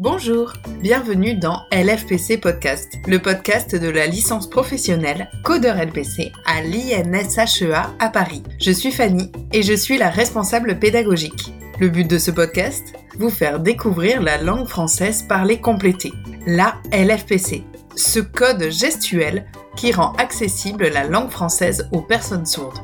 Bonjour, 0.00 0.52
bienvenue 0.80 1.34
dans 1.34 1.64
LFPC 1.72 2.38
Podcast, 2.38 3.00
le 3.08 3.18
podcast 3.18 3.74
de 3.74 3.88
la 3.88 4.06
licence 4.06 4.48
professionnelle 4.48 5.28
Codeur 5.42 5.74
LPC 5.74 6.30
à 6.46 6.62
l'INSHEA 6.62 7.90
à 7.98 8.08
Paris. 8.08 8.44
Je 8.60 8.70
suis 8.70 8.92
Fanny 8.92 9.32
et 9.52 9.64
je 9.64 9.72
suis 9.72 9.98
la 9.98 10.08
responsable 10.08 10.78
pédagogique. 10.78 11.52
Le 11.80 11.88
but 11.88 12.08
de 12.08 12.16
ce 12.16 12.30
podcast 12.30 12.94
Vous 13.18 13.28
faire 13.28 13.58
découvrir 13.58 14.22
la 14.22 14.40
langue 14.40 14.68
française 14.68 15.22
parlée 15.22 15.60
complétée, 15.60 16.12
la 16.46 16.76
LFPC, 16.92 17.64
ce 17.96 18.20
code 18.20 18.70
gestuel 18.70 19.46
qui 19.74 19.90
rend 19.90 20.12
accessible 20.12 20.86
la 20.86 21.08
langue 21.08 21.30
française 21.30 21.88
aux 21.90 22.02
personnes 22.02 22.46
sourdes. 22.46 22.78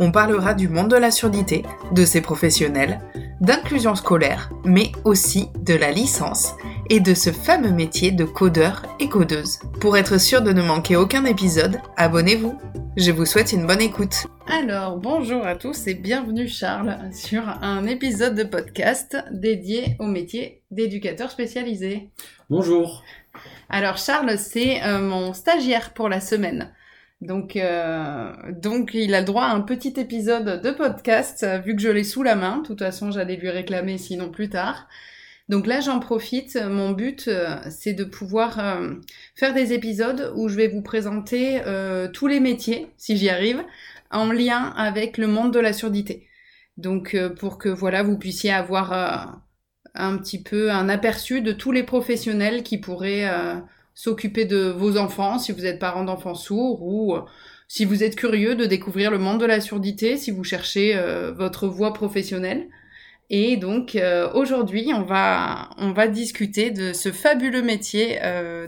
On 0.00 0.12
parlera 0.12 0.54
du 0.54 0.68
monde 0.68 0.90
de 0.90 0.96
la 0.96 1.10
surdité, 1.10 1.64
de 1.90 2.04
ses 2.04 2.20
professionnels, 2.20 3.00
d'inclusion 3.40 3.96
scolaire, 3.96 4.50
mais 4.64 4.92
aussi 5.04 5.48
de 5.60 5.74
la 5.74 5.90
licence 5.90 6.54
et 6.88 7.00
de 7.00 7.14
ce 7.14 7.30
fameux 7.30 7.72
métier 7.72 8.12
de 8.12 8.24
codeur 8.24 8.82
et 9.00 9.08
codeuse. 9.08 9.58
Pour 9.80 9.96
être 9.96 10.20
sûr 10.20 10.40
de 10.40 10.52
ne 10.52 10.62
manquer 10.62 10.94
aucun 10.94 11.24
épisode, 11.24 11.80
abonnez-vous. 11.96 12.56
Je 12.96 13.10
vous 13.10 13.26
souhaite 13.26 13.52
une 13.52 13.66
bonne 13.66 13.80
écoute. 13.80 14.26
Alors, 14.46 14.98
bonjour 14.98 15.44
à 15.44 15.56
tous 15.56 15.88
et 15.88 15.94
bienvenue 15.94 16.48
Charles 16.48 16.96
sur 17.12 17.42
un 17.46 17.84
épisode 17.86 18.36
de 18.36 18.44
podcast 18.44 19.16
dédié 19.32 19.96
au 19.98 20.06
métier 20.06 20.62
d'éducateur 20.70 21.32
spécialisé. 21.32 22.10
Bonjour. 22.50 23.02
Alors 23.68 23.98
Charles, 23.98 24.38
c'est 24.38 24.80
euh, 24.84 25.00
mon 25.00 25.32
stagiaire 25.32 25.92
pour 25.92 26.08
la 26.08 26.20
semaine. 26.20 26.72
Donc, 27.20 27.56
euh, 27.56 28.32
donc 28.52 28.94
il 28.94 29.14
a 29.14 29.22
droit 29.22 29.44
à 29.44 29.52
un 29.52 29.60
petit 29.60 29.94
épisode 29.96 30.62
de 30.62 30.70
podcast, 30.70 31.42
euh, 31.42 31.58
vu 31.58 31.74
que 31.74 31.82
je 31.82 31.88
l'ai 31.88 32.04
sous 32.04 32.22
la 32.22 32.36
main. 32.36 32.58
De 32.58 32.66
toute 32.66 32.78
façon, 32.78 33.10
j'allais 33.10 33.36
lui 33.36 33.50
réclamer 33.50 33.98
sinon 33.98 34.30
plus 34.30 34.48
tard. 34.48 34.86
Donc 35.48 35.66
là, 35.66 35.80
j'en 35.80 35.98
profite. 35.98 36.56
Mon 36.56 36.92
but, 36.92 37.26
euh, 37.26 37.56
c'est 37.70 37.94
de 37.94 38.04
pouvoir 38.04 38.60
faire 39.34 39.54
des 39.54 39.72
épisodes 39.72 40.32
où 40.36 40.48
je 40.48 40.56
vais 40.56 40.68
vous 40.68 40.82
présenter 40.82 41.60
tous 42.12 42.26
les 42.26 42.40
métiers, 42.40 42.92
si 42.96 43.16
j'y 43.16 43.30
arrive, 43.30 43.64
en 44.10 44.30
lien 44.30 44.72
avec 44.76 45.18
le 45.18 45.26
monde 45.26 45.52
de 45.52 45.60
la 45.60 45.72
surdité. 45.72 46.28
Donc, 46.76 47.16
pour 47.38 47.58
que 47.58 47.68
voilà, 47.70 48.02
vous 48.02 48.18
puissiez 48.18 48.52
avoir 48.52 49.42
un 49.94 50.18
petit 50.18 50.42
peu 50.42 50.70
un 50.70 50.88
aperçu 50.88 51.40
de 51.40 51.52
tous 51.52 51.72
les 51.72 51.82
professionnels 51.82 52.62
qui 52.62 52.78
pourraient 52.78 53.26
s'occuper 53.98 54.44
de 54.44 54.68
vos 54.68 54.96
enfants 54.96 55.40
si 55.40 55.50
vous 55.50 55.66
êtes 55.66 55.80
parent 55.80 56.04
d'enfants 56.04 56.36
sourds 56.36 56.80
ou 56.82 57.16
euh, 57.16 57.22
si 57.66 57.84
vous 57.84 58.04
êtes 58.04 58.14
curieux 58.14 58.54
de 58.54 58.64
découvrir 58.64 59.10
le 59.10 59.18
monde 59.18 59.40
de 59.40 59.44
la 59.44 59.60
surdité, 59.60 60.16
si 60.16 60.30
vous 60.30 60.44
cherchez 60.44 60.96
euh, 60.96 61.32
votre 61.32 61.66
voie 61.66 61.92
professionnelle. 61.92 62.68
Et 63.28 63.56
donc 63.56 63.96
euh, 63.96 64.30
aujourd'hui, 64.34 64.92
on 64.94 65.02
va 65.02 65.70
on 65.78 65.90
va 65.90 66.06
discuter 66.06 66.70
de 66.70 66.92
ce 66.92 67.10
fabuleux 67.10 67.60
métier 67.60 68.20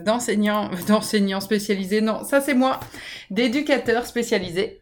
d'enseignant 0.05 0.69
d'enseignant 0.87 1.39
spécialisé. 1.39 2.01
Non, 2.01 2.25
ça 2.25 2.41
c'est 2.41 2.53
moi, 2.53 2.81
d'éducateur 3.29 4.05
spécialisé. 4.05 4.81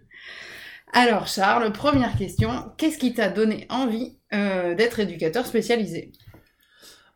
Alors 0.94 1.28
Charles, 1.28 1.72
première 1.72 2.18
question, 2.18 2.50
qu'est-ce 2.78 2.98
qui 2.98 3.14
t'a 3.14 3.30
donné 3.30 3.68
envie 3.70 4.18
d'être 4.32 5.00
éducateur 5.00 5.46
spécialisé? 5.46 6.12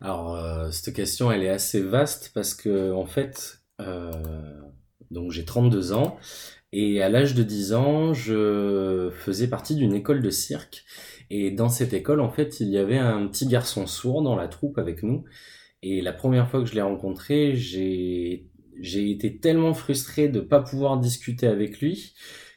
Alors, 0.03 0.35
euh, 0.35 0.69
cette 0.69 0.93
question, 0.93 1.31
elle 1.31 1.43
est 1.43 1.49
assez 1.49 1.81
vaste 1.81 2.31
parce 2.33 2.53
que, 2.53 2.91
en 2.91 3.05
fait, 3.05 3.61
euh, 3.79 4.11
donc 5.11 5.31
j'ai 5.31 5.45
32 5.45 5.93
ans 5.93 6.17
et 6.73 7.01
à 7.01 7.07
l'âge 7.07 7.35
de 7.35 7.43
10 7.43 7.73
ans, 7.73 8.13
je 8.13 9.09
faisais 9.13 9.47
partie 9.47 9.75
d'une 9.75 9.93
école 9.93 10.21
de 10.21 10.29
cirque. 10.29 10.83
Et 11.29 11.51
dans 11.51 11.69
cette 11.69 11.93
école, 11.93 12.19
en 12.19 12.29
fait, 12.29 12.59
il 12.59 12.67
y 12.67 12.77
avait 12.77 12.97
un 12.97 13.27
petit 13.27 13.47
garçon 13.47 13.87
sourd 13.87 14.21
dans 14.23 14.35
la 14.35 14.49
troupe 14.49 14.77
avec 14.77 15.03
nous. 15.03 15.23
Et 15.81 16.01
la 16.01 16.11
première 16.11 16.49
fois 16.49 16.59
que 16.59 16.65
je 16.65 16.75
l'ai 16.75 16.81
rencontré, 16.81 17.55
j'ai 17.55 18.49
j'ai 18.81 19.09
été 19.09 19.39
tellement 19.39 19.73
frustré 19.73 20.27
de 20.27 20.41
pas 20.41 20.59
pouvoir 20.59 20.99
discuter 20.99 21.47
avec 21.47 21.79
lui 21.79 22.13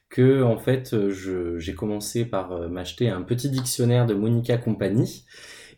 que 0.08 0.42
en 0.42 0.56
fait 0.56 0.96
j'ai 1.10 1.74
commencé 1.74 2.24
par 2.24 2.52
euh, 2.52 2.68
m'acheter 2.68 3.10
un 3.10 3.22
petit 3.22 3.50
dictionnaire 3.50 4.06
de 4.06 4.14
Monica 4.14 4.56
Compagnie 4.56 5.26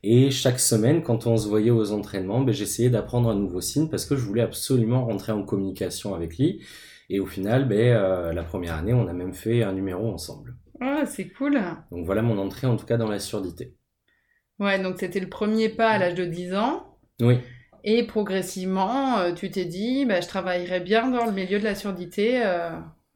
et 0.03 0.31
chaque 0.31 0.61
semaine, 0.61 1.03
quand 1.03 1.27
on 1.27 1.37
se 1.37 1.49
voyait 1.49 1.71
aux 1.71 1.93
entraînements, 1.93 2.41
ben, 2.41 2.53
j'essayais 2.53 2.91
d'apprendre 2.91 3.29
un 3.31 3.35
nouveau 3.35 3.61
signe 3.61 3.89
parce 3.89 4.07
que 4.07 4.17
je 4.17 4.23
voulais 4.23 4.43
absolument 4.43 5.05
rentrer 5.05 5.33
en 5.33 5.43
communication 5.43 6.15
avec 6.15 6.39
lui. 6.39 6.63
Et 7.11 7.21
au 7.21 7.27
final, 7.27 7.67
ben, 7.67 7.97
euh, 7.97 8.33
la 8.33 8.43
première 8.43 8.75
année, 8.75 8.95
on 8.95 9.09
a 9.09 9.13
même 9.13 9.35
fait 9.35 9.63
un 9.63 9.73
numéro 9.73 10.13
ensemble. 10.13 10.57
Ah, 10.81 11.05
c'est 11.07 11.29
cool. 11.29 11.61
Donc 11.91 12.05
voilà 12.05 12.23
mon 12.23 12.39
entrée 12.39 12.67
en 12.67 12.77
tout 12.77 12.87
cas 12.87 12.97
dans 12.97 13.09
la 13.09 13.19
surdité. 13.19 13.75
Ouais, 14.59 14.79
donc 14.79 14.97
c'était 14.99 15.21
le 15.21 15.29
premier 15.29 15.69
pas 15.69 15.91
à 15.91 15.99
l'âge 15.99 16.15
de 16.15 16.25
10 16.25 16.55
ans. 16.55 16.99
Oui. 17.21 17.39
Et 17.85 18.05
progressivement, 18.05 19.19
euh, 19.19 19.33
tu 19.33 19.51
t'es 19.51 19.65
dit, 19.65 20.05
bah, 20.05 20.21
je 20.21 20.29
travaillerais 20.29 20.81
bien 20.81 21.11
dans 21.11 21.25
le 21.25 21.33
milieu 21.33 21.59
de 21.59 21.65
la 21.65 21.75
surdité. 21.75 22.45
Euh. 22.45 22.71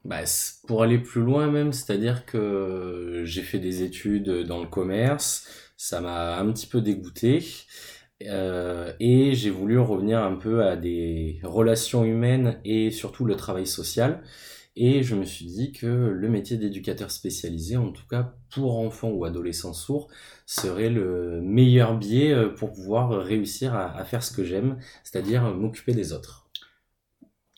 Bah, 0.04 0.22
pour 0.66 0.82
aller 0.82 0.98
plus 0.98 1.22
loin 1.22 1.48
même, 1.50 1.72
c'est-à-dire 1.72 2.26
que 2.26 3.22
j'ai 3.24 3.42
fait 3.42 3.60
des 3.60 3.82
études 3.82 4.28
dans 4.44 4.60
le 4.60 4.66
commerce, 4.68 5.48
ça 5.76 6.00
m'a 6.00 6.38
un 6.38 6.52
petit 6.52 6.66
peu 6.66 6.80
dégoûté. 6.80 7.44
Euh, 8.28 8.92
et 9.00 9.34
j'ai 9.34 9.50
voulu 9.50 9.78
revenir 9.78 10.22
un 10.22 10.36
peu 10.36 10.64
à 10.64 10.76
des 10.76 11.40
relations 11.42 12.04
humaines 12.04 12.60
et 12.64 12.90
surtout 12.90 13.24
le 13.24 13.36
travail 13.36 13.66
social. 13.66 14.22
Et 14.74 15.02
je 15.02 15.14
me 15.14 15.24
suis 15.24 15.46
dit 15.46 15.72
que 15.72 15.86
le 15.86 16.28
métier 16.28 16.56
d'éducateur 16.56 17.10
spécialisé, 17.10 17.76
en 17.76 17.92
tout 17.92 18.06
cas 18.08 18.34
pour 18.50 18.78
enfants 18.78 19.10
ou 19.10 19.24
adolescents 19.24 19.74
sourds, 19.74 20.08
serait 20.46 20.88
le 20.90 21.40
meilleur 21.42 21.98
biais 21.98 22.32
euh, 22.32 22.48
pour 22.48 22.72
pouvoir 22.72 23.10
réussir 23.22 23.74
à, 23.74 24.04
faire 24.04 24.22
ce 24.22 24.32
que 24.32 24.44
j'aime, 24.44 24.78
c'est-à-dire 25.04 25.42
m'occuper 25.54 25.92
des 25.92 26.12
autres. 26.12 26.41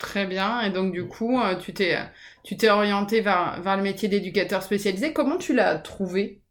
Très 0.04 0.26
bien. 0.26 0.60
Et 0.60 0.70
donc 0.70 0.92
du 0.92 1.06
coup, 1.08 1.40
euh, 1.40 1.56
tu 1.56 1.72
t'es 1.72 1.96
tu 2.42 2.58
t'es 2.58 2.68
orienté 2.68 3.22
vers, 3.22 3.62
vers 3.62 3.78
le 3.78 3.82
métier 3.82 4.06
d'éducateur 4.06 4.62
spécialisé. 4.62 5.14
Comment 5.14 5.38
tu 5.38 5.54
l'as 5.54 5.76
trouvé? 5.78 6.42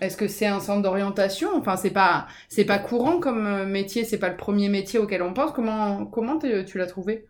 Est-ce 0.00 0.16
que 0.16 0.26
c'est 0.26 0.46
un 0.46 0.58
centre 0.58 0.80
d'orientation? 0.82 1.50
Enfin, 1.54 1.76
c'est 1.76 1.90
pas 1.90 2.28
c'est 2.48 2.64
pas 2.64 2.78
courant 2.78 3.20
comme 3.20 3.46
euh, 3.46 3.66
métier, 3.66 4.04
c'est 4.06 4.18
pas 4.18 4.30
le 4.30 4.38
premier 4.38 4.70
métier 4.70 4.98
auquel 4.98 5.20
on 5.20 5.34
pense. 5.34 5.52
Comment 5.52 6.06
comment 6.06 6.38
tu 6.38 6.78
l'as 6.78 6.86
trouvé? 6.86 7.26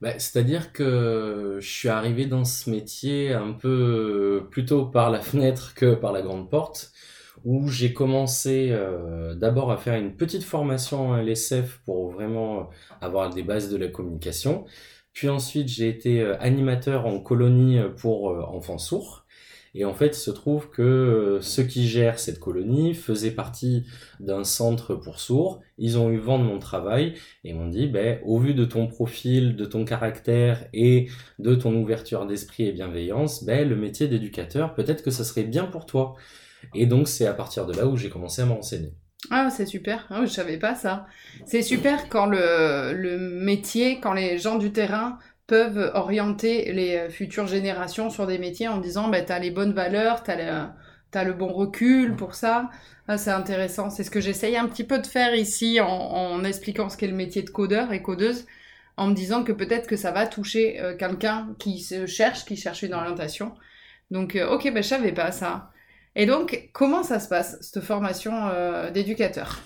Bah, 0.00 0.18
C'est-à-dire 0.18 0.72
que 0.72 1.58
je 1.60 1.68
suis 1.68 1.90
arrivé 1.90 2.24
dans 2.24 2.46
ce 2.46 2.70
métier 2.70 3.34
un 3.34 3.52
peu 3.52 4.48
plutôt 4.50 4.86
par 4.86 5.10
la 5.10 5.20
fenêtre 5.20 5.74
que 5.74 5.94
par 5.94 6.12
la 6.12 6.22
grande 6.22 6.48
porte, 6.48 6.92
où 7.44 7.68
j'ai 7.68 7.92
commencé 7.92 8.68
euh, 8.70 9.34
d'abord 9.34 9.70
à 9.72 9.76
faire 9.76 9.94
une 9.94 10.16
petite 10.16 10.44
formation 10.44 11.12
à 11.12 11.22
l'ESF 11.22 11.80
pour 11.84 12.10
vraiment 12.10 12.70
avoir 13.00 13.30
des 13.30 13.42
bases 13.42 13.70
de 13.70 13.76
la 13.76 13.88
communication. 13.88 14.64
Puis 15.12 15.28
ensuite, 15.28 15.68
j'ai 15.68 15.88
été 15.88 16.20
euh, 16.20 16.36
animateur 16.40 17.06
en 17.06 17.20
colonie 17.20 17.78
pour 17.96 18.28
enfants 18.54 18.78
sourds. 18.78 19.26
Et 19.74 19.84
en 19.84 19.94
fait, 19.94 20.08
il 20.08 20.14
se 20.14 20.30
trouve 20.30 20.68
que 20.70 20.82
euh, 20.82 21.40
ceux 21.40 21.62
qui 21.62 21.86
gèrent 21.86 22.18
cette 22.18 22.40
colonie 22.40 22.94
faisaient 22.94 23.30
partie 23.30 23.84
d'un 24.18 24.42
centre 24.42 24.94
pour 24.94 25.20
sourds. 25.20 25.60
Ils 25.78 25.98
ont 25.98 26.10
eu 26.10 26.18
vent 26.18 26.38
de 26.38 26.44
mon 26.44 26.58
travail 26.58 27.14
et 27.44 27.52
m'ont 27.52 27.68
dit, 27.68 27.86
ben, 27.86 28.20
au 28.24 28.38
vu 28.38 28.54
de 28.54 28.64
ton 28.64 28.88
profil, 28.88 29.54
de 29.56 29.64
ton 29.64 29.84
caractère 29.84 30.66
et 30.72 31.08
de 31.38 31.54
ton 31.54 31.74
ouverture 31.74 32.26
d'esprit 32.26 32.66
et 32.66 32.72
bienveillance, 32.72 33.44
ben, 33.44 33.68
le 33.68 33.76
métier 33.76 34.08
d'éducateur, 34.08 34.74
peut-être 34.74 35.02
que 35.04 35.10
ça 35.10 35.24
serait 35.24 35.44
bien 35.44 35.66
pour 35.66 35.86
toi. 35.86 36.16
Et 36.74 36.86
donc, 36.86 37.08
c'est 37.08 37.26
à 37.26 37.34
partir 37.34 37.66
de 37.66 37.72
là 37.74 37.86
où 37.86 37.96
j'ai 37.96 38.10
commencé 38.10 38.42
à 38.42 38.46
m'enseigner. 38.46 38.92
Ah, 39.30 39.50
c'est 39.50 39.66
super. 39.66 40.06
Ah, 40.10 40.24
je 40.24 40.30
savais 40.30 40.56
pas 40.56 40.74
ça. 40.74 41.06
C'est 41.44 41.62
super 41.62 42.08
quand 42.08 42.26
le, 42.26 42.92
le 42.94 43.18
métier, 43.18 44.00
quand 44.00 44.14
les 44.14 44.38
gens 44.38 44.56
du 44.56 44.72
terrain 44.72 45.18
peuvent 45.46 45.90
orienter 45.94 46.72
les 46.72 47.10
futures 47.10 47.48
générations 47.48 48.08
sur 48.08 48.26
des 48.26 48.38
métiers 48.38 48.68
en 48.68 48.78
disant 48.78 49.08
bah, 49.08 49.20
tu 49.20 49.32
as 49.32 49.38
les 49.40 49.50
bonnes 49.50 49.72
valeurs, 49.72 50.22
tu 50.22 50.30
as, 50.30 50.72
as, 51.12 51.24
le 51.24 51.32
bon 51.32 51.52
recul 51.52 52.14
pour 52.14 52.36
ça. 52.36 52.70
Ah, 53.08 53.18
c'est 53.18 53.32
intéressant. 53.32 53.90
C'est 53.90 54.04
ce 54.04 54.12
que 54.12 54.20
j'essaye 54.20 54.56
un 54.56 54.68
petit 54.68 54.84
peu 54.84 55.00
de 55.00 55.06
faire 55.08 55.34
ici 55.34 55.80
en, 55.80 56.44
expliquant 56.44 56.88
ce 56.88 56.96
qu'est 56.96 57.08
le 57.08 57.16
métier 57.16 57.42
de 57.42 57.50
codeur 57.50 57.92
et 57.92 58.00
codeuse, 58.00 58.46
en 58.96 59.08
me 59.08 59.14
disant 59.14 59.42
que 59.42 59.50
peut-être 59.50 59.88
que 59.88 59.96
ça 59.96 60.12
va 60.12 60.28
toucher 60.28 60.80
euh, 60.80 60.96
quelqu'un 60.96 61.48
qui 61.58 61.80
se 61.80 62.06
cherche, 62.06 62.44
qui 62.44 62.56
cherche 62.56 62.82
une 62.82 62.94
orientation. 62.94 63.52
Donc, 64.12 64.36
euh, 64.36 64.48
ok, 64.48 64.72
bah, 64.72 64.82
je 64.82 64.88
savais 64.88 65.12
pas 65.12 65.32
ça. 65.32 65.69
Et 66.16 66.26
donc, 66.26 66.70
comment 66.72 67.02
ça 67.02 67.20
se 67.20 67.28
passe, 67.28 67.58
cette 67.60 67.82
formation 67.82 68.32
d'éducateur? 68.92 69.60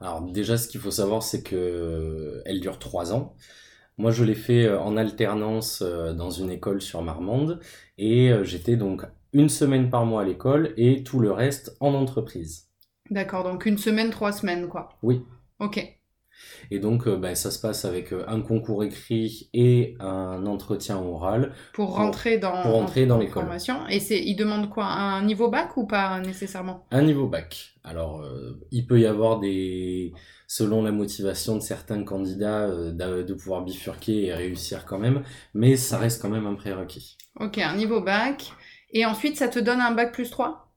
Alors 0.00 0.22
déjà, 0.22 0.56
ce 0.56 0.66
qu'il 0.66 0.80
faut 0.80 0.90
savoir, 0.90 1.22
c'est 1.22 1.42
que 1.42 2.42
elle 2.46 2.60
dure 2.60 2.78
trois 2.78 3.12
ans. 3.12 3.34
Moi, 4.00 4.12
je 4.12 4.24
l'ai 4.24 4.34
fait 4.34 4.64
euh, 4.64 4.80
en 4.80 4.96
alternance 4.96 5.82
euh, 5.82 6.14
dans 6.14 6.30
une 6.30 6.50
école 6.50 6.80
sur 6.80 7.02
Marmande 7.02 7.60
et 7.98 8.32
euh, 8.32 8.44
j'étais 8.44 8.76
donc 8.76 9.02
une 9.34 9.50
semaine 9.50 9.90
par 9.90 10.06
mois 10.06 10.22
à 10.22 10.24
l'école 10.24 10.72
et 10.78 11.04
tout 11.04 11.20
le 11.20 11.30
reste 11.32 11.76
en 11.80 11.92
entreprise. 11.92 12.70
D'accord, 13.10 13.44
donc 13.44 13.66
une 13.66 13.76
semaine, 13.76 14.08
trois 14.08 14.32
semaines, 14.32 14.68
quoi. 14.68 14.88
Oui. 15.02 15.22
Ok. 15.58 15.99
Et 16.70 16.78
donc, 16.78 17.06
euh, 17.06 17.16
bah, 17.16 17.34
ça 17.34 17.50
se 17.50 17.58
passe 17.60 17.84
avec 17.84 18.12
euh, 18.12 18.24
un 18.28 18.40
concours 18.40 18.84
écrit 18.84 19.48
et 19.52 19.96
un 20.00 20.46
entretien 20.46 20.98
oral. 20.98 21.52
Pour 21.72 21.94
rentrer 21.94 22.38
dans, 22.38 22.62
pour 22.62 22.72
rentrer 22.72 23.06
dans 23.06 23.18
l'école. 23.18 23.42
formation. 23.44 23.86
Et 23.88 24.00
c'est, 24.00 24.20
ils 24.22 24.36
demandent 24.36 24.68
quoi? 24.70 24.86
Un 24.86 25.22
niveau 25.24 25.48
bac 25.50 25.76
ou 25.76 25.86
pas 25.86 26.20
nécessairement? 26.20 26.86
Un 26.90 27.02
niveau 27.02 27.26
bac. 27.28 27.74
Alors, 27.84 28.20
euh, 28.22 28.60
il 28.70 28.86
peut 28.86 29.00
y 29.00 29.06
avoir 29.06 29.40
des, 29.40 30.12
selon 30.46 30.82
la 30.82 30.92
motivation 30.92 31.56
de 31.56 31.60
certains 31.62 32.02
candidats, 32.04 32.66
euh, 32.68 32.92
d'a- 32.92 33.22
de 33.22 33.34
pouvoir 33.34 33.62
bifurquer 33.64 34.26
et 34.26 34.34
réussir 34.34 34.84
quand 34.84 34.98
même, 34.98 35.22
mais 35.54 35.76
ça 35.76 35.98
reste 35.98 36.20
quand 36.20 36.28
même 36.28 36.46
un 36.46 36.54
prérequis. 36.54 37.16
Ok, 37.38 37.58
un 37.58 37.76
niveau 37.76 38.00
bac. 38.00 38.52
Et 38.92 39.06
ensuite, 39.06 39.36
ça 39.36 39.48
te 39.48 39.58
donne 39.58 39.80
un 39.80 39.92
bac 39.92 40.12
plus 40.12 40.30
3 40.30 40.69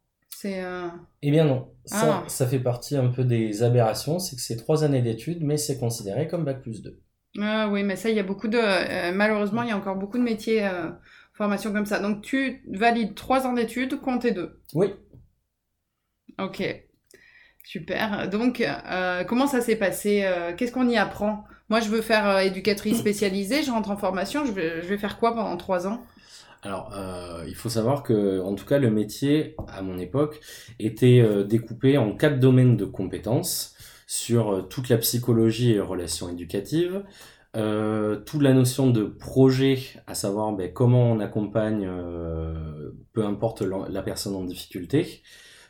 C'est. 0.44 0.62
euh, 0.62 0.90
Eh 1.22 1.32
bien 1.32 1.46
non, 1.46 1.70
ça, 1.86 2.24
Ah. 2.26 2.30
ça 2.30 2.46
fait 2.46 2.60
partie 2.60 2.98
un 2.98 3.08
peu 3.08 3.24
des 3.24 3.64
aberrations, 3.64 4.20
c'est 4.20 4.36
que 4.36 4.42
c'est 4.42 4.58
trois 4.58 4.84
années 4.84 5.02
d'études, 5.02 5.42
mais 5.42 5.56
c'est 5.56 5.80
considéré 5.80 6.28
comme 6.28 6.44
bac 6.44 6.62
plus 6.62 6.82
2. 6.82 7.00
Ah 7.42 7.70
oui, 7.72 7.84
mais 7.84 7.96
ça, 7.96 8.10
il 8.10 8.16
y 8.18 8.20
a 8.20 8.24
beaucoup 8.24 8.50
de. 8.50 8.58
euh, 8.60 9.12
malheureusement, 9.14 9.62
il 9.64 9.70
y 9.70 9.72
a 9.72 9.78
encore 9.78 9.96
beaucoup 9.96 10.18
de 10.18 10.24
métiers, 10.24 10.68
euh, 10.68 10.90
formation 11.34 11.72
comme 11.72 11.86
ça. 11.86 12.00
Donc, 12.00 12.22
tu 12.22 12.62
valides 12.74 13.16
3 13.16 13.48
ans 13.48 13.54
d'études, 13.54 14.02
comptez 14.02 14.32
2. 14.32 14.60
Oui, 14.74 14.94
Ok. 16.40 16.62
Super. 17.64 18.28
Donc, 18.30 18.60
euh, 18.62 19.24
comment 19.24 19.48
ça 19.48 19.62
s'est 19.62 19.78
passé 19.78 20.24
euh, 20.26 20.54
Qu'est-ce 20.56 20.74
qu'on 20.74 20.90
y 20.90 20.98
apprend? 20.98 21.46
Moi, 21.70 21.80
je 21.80 21.88
veux 21.90 22.02
faire 22.02 22.28
euh, 22.28 22.40
éducatrice 22.40 22.98
spécialisée, 23.00 23.64
je 23.64 23.72
rentre 23.72 23.90
en 23.92 23.98
formation, 23.98 24.46
je 24.46 24.52
vais, 24.52 24.82
je 24.82 24.88
vais 24.88 24.98
faire 24.98 25.18
quoi 25.20 25.34
pendant 25.34 25.56
3 25.56 25.88
ans? 25.88 26.02
Alors, 26.64 26.94
euh, 26.96 27.44
il 27.46 27.56
faut 27.56 27.70
savoir 27.70 28.04
que, 28.04 28.40
en 28.42 28.56
tout 28.56 28.66
cas, 28.66 28.80
le 28.80 28.90
métier, 28.90 29.56
à 29.68 29.82
mon 29.82 29.98
époque, 29.98 30.40
était 30.80 31.20
euh, 31.20 31.44
découpé 31.44 31.98
en 31.98 32.16
quatre 32.16 32.40
domaines 32.40 32.78
de 32.78 32.86
compétences 32.86 33.76
sur 34.08 34.54
euh, 34.54 34.62
toute 34.62 34.88
la 34.88 34.98
psychologie 34.98 35.74
et 35.74 35.82
relations 35.82 36.30
éducatives, 36.30 37.04
toute 37.54 38.42
la 38.42 38.54
notion 38.54 38.90
de 38.90 39.04
projet, 39.04 39.78
à 40.08 40.16
savoir 40.16 40.54
ben, 40.54 40.74
comment 40.74 41.12
on 41.12 41.20
accompagne, 41.20 41.88
peu 43.14 43.24
importe 43.24 43.62
la, 43.62 44.02
personne 44.02 44.36
en 44.36 44.44
difficulté, 44.44 45.22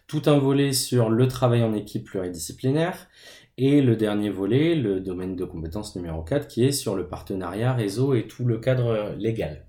tout 0.07 0.22
un 0.28 0.38
volet 0.38 0.72
sur 0.72 1.10
le 1.10 1.28
travail 1.28 1.62
en 1.62 1.74
équipe 1.74 2.06
pluridisciplinaire, 2.06 3.10
et 3.57 3.81
le 3.81 3.98
dernier 3.98 4.30
volet, 4.30 4.75
le 4.75 5.01
domaine 5.01 5.36
de 5.36 5.44
compétence 5.44 5.98
numéro 5.98 6.22
4, 6.24 6.48
qui 6.48 6.63
est 6.63 6.72
sur 6.72 6.96
le 6.96 7.10
partenariat, 7.10 7.74
réseau 7.74 8.13
et 8.13 8.28
tout 8.28 8.46
le 8.46 8.60
cadre 8.60 9.13
légal. 9.18 9.66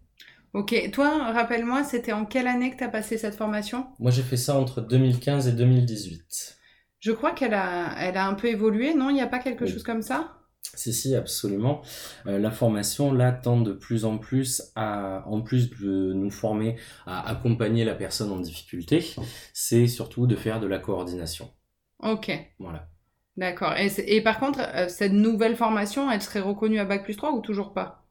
Ok. 0.55 0.91
Toi, 0.93 1.33
rappelle-moi, 1.33 1.85
c'était 1.85 2.13
en 2.13 2.25
quelle 2.25 2.47
année 2.47 2.71
que 2.71 2.77
tu 2.79 2.85
as 2.85 2.89
passé 2.89 3.19
cette 3.19 3.35
formation? 3.35 3.87
Moi, 3.99 4.13
j'ai 4.13 4.23
fait 4.23 4.37
ça 4.37 4.57
entre 4.57 4.81
2015 4.81 5.49
et 5.49 5.53
2018. 5.53 6.57
Je 7.01 7.13
crois 7.13 7.33
qu'elle 7.33 7.55
a, 7.55 7.95
elle 7.99 8.17
a 8.17 8.27
un 8.27 8.35
peu 8.35 8.49
évolué, 8.49 8.95
non? 8.95 9.11
Il 9.11 9.15
n'y 9.15 9.21
a 9.21 9.27
pas 9.27 9.39
quelque 9.39 9.65
Oui. 9.65 9.71
chose 9.71 9.83
comme 9.83 10.03
ça? 10.03 10.39
Si, 10.75 10.93
si, 10.93 11.15
absolument. 11.15 11.83
Euh, 12.27 12.39
la 12.39 12.51
formation, 12.51 13.13
là, 13.13 13.33
tend 13.33 13.61
de 13.61 13.73
plus 13.73 14.05
en 14.05 14.19
plus 14.19 14.63
à, 14.77 15.23
en 15.29 15.41
plus 15.43 15.71
de 15.71 16.13
nous 16.15 16.31
former 16.31 16.77
à 17.07 17.29
accompagner 17.31 17.85
la 17.85 17.95
personne 17.95 18.31
en 18.33 18.39
difficulté, 18.41 19.05
c'est 19.53 19.87
surtout 19.87 20.27
de 20.27 20.37
faire 20.37 20.61
de 20.61 20.67
la 20.67 20.79
coordination. 20.79 21.53
Ok. 21.99 22.31
Voilà. 22.59 22.89
D'accord. 23.37 23.75
Et, 23.77 23.91
et 24.17 24.21
par 24.23 24.41
contre, 24.41 24.61
euh, 24.61 24.89
cette 24.89 25.13
nouvelle 25.13 25.57
formation, 25.57 26.11
elle 26.11 26.23
serait 26.23 26.41
reconnue 26.41 26.79
à 26.81 26.85
Bac 26.85 27.05
plus 27.05 27.17
3 27.17 27.33
ou 27.33 27.41
toujours 27.41 27.73
pas? 27.73 28.04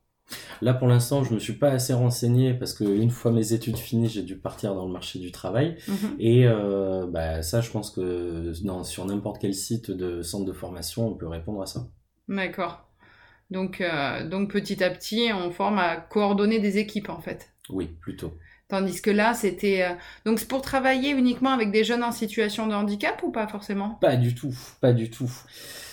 Là, 0.61 0.73
pour 0.73 0.87
l'instant, 0.87 1.23
je 1.23 1.33
me 1.33 1.39
suis 1.39 1.53
pas 1.53 1.69
assez 1.69 1.93
renseigné 1.93 2.53
parce 2.53 2.73
que 2.73 2.83
une 2.83 3.09
fois 3.09 3.31
mes 3.31 3.53
études 3.53 3.77
finies, 3.77 4.09
j'ai 4.09 4.23
dû 4.23 4.37
partir 4.37 4.75
dans 4.75 4.85
le 4.85 4.91
marché 4.91 5.19
du 5.19 5.31
travail. 5.31 5.77
Mhm. 5.87 6.15
Et 6.19 6.47
euh, 6.47 7.05
bah, 7.07 7.41
ça, 7.41 7.61
je 7.61 7.69
pense 7.69 7.91
que 7.91 8.53
dans, 8.63 8.83
sur 8.83 9.05
n'importe 9.05 9.41
quel 9.41 9.53
site 9.53 9.91
de 9.91 10.21
centre 10.21 10.45
de 10.45 10.53
formation, 10.53 11.07
on 11.07 11.15
peut 11.15 11.27
répondre 11.27 11.61
à 11.61 11.65
ça. 11.65 11.87
D'accord. 12.27 12.87
Donc, 13.51 13.81
euh, 13.81 14.27
donc 14.27 14.51
petit 14.51 14.83
à 14.83 14.89
petit, 14.89 15.29
on 15.33 15.51
forme 15.51 15.77
à 15.77 15.97
coordonner 15.97 16.59
des 16.59 16.77
équipes 16.77 17.09
en 17.09 17.19
fait. 17.19 17.53
Oui, 17.69 17.89
plutôt. 18.01 18.33
Tandis 18.67 19.01
que 19.01 19.11
là, 19.11 19.33
c'était... 19.33 19.83
euh, 19.83 19.95
Donc 20.25 20.39
c'est 20.39 20.47
pour 20.47 20.61
travailler 20.61 21.11
uniquement 21.11 21.51
avec 21.51 21.71
des 21.71 21.83
jeunes 21.83 22.03
en 22.03 22.11
situation 22.11 22.67
de 22.67 22.73
handicap 22.73 23.21
ou 23.23 23.31
pas 23.31 23.47
forcément? 23.47 23.95
Pas 24.01 24.15
du 24.15 24.33
tout, 24.35 24.53
pas 24.81 24.93
du 24.93 25.09
tout. 25.09 25.29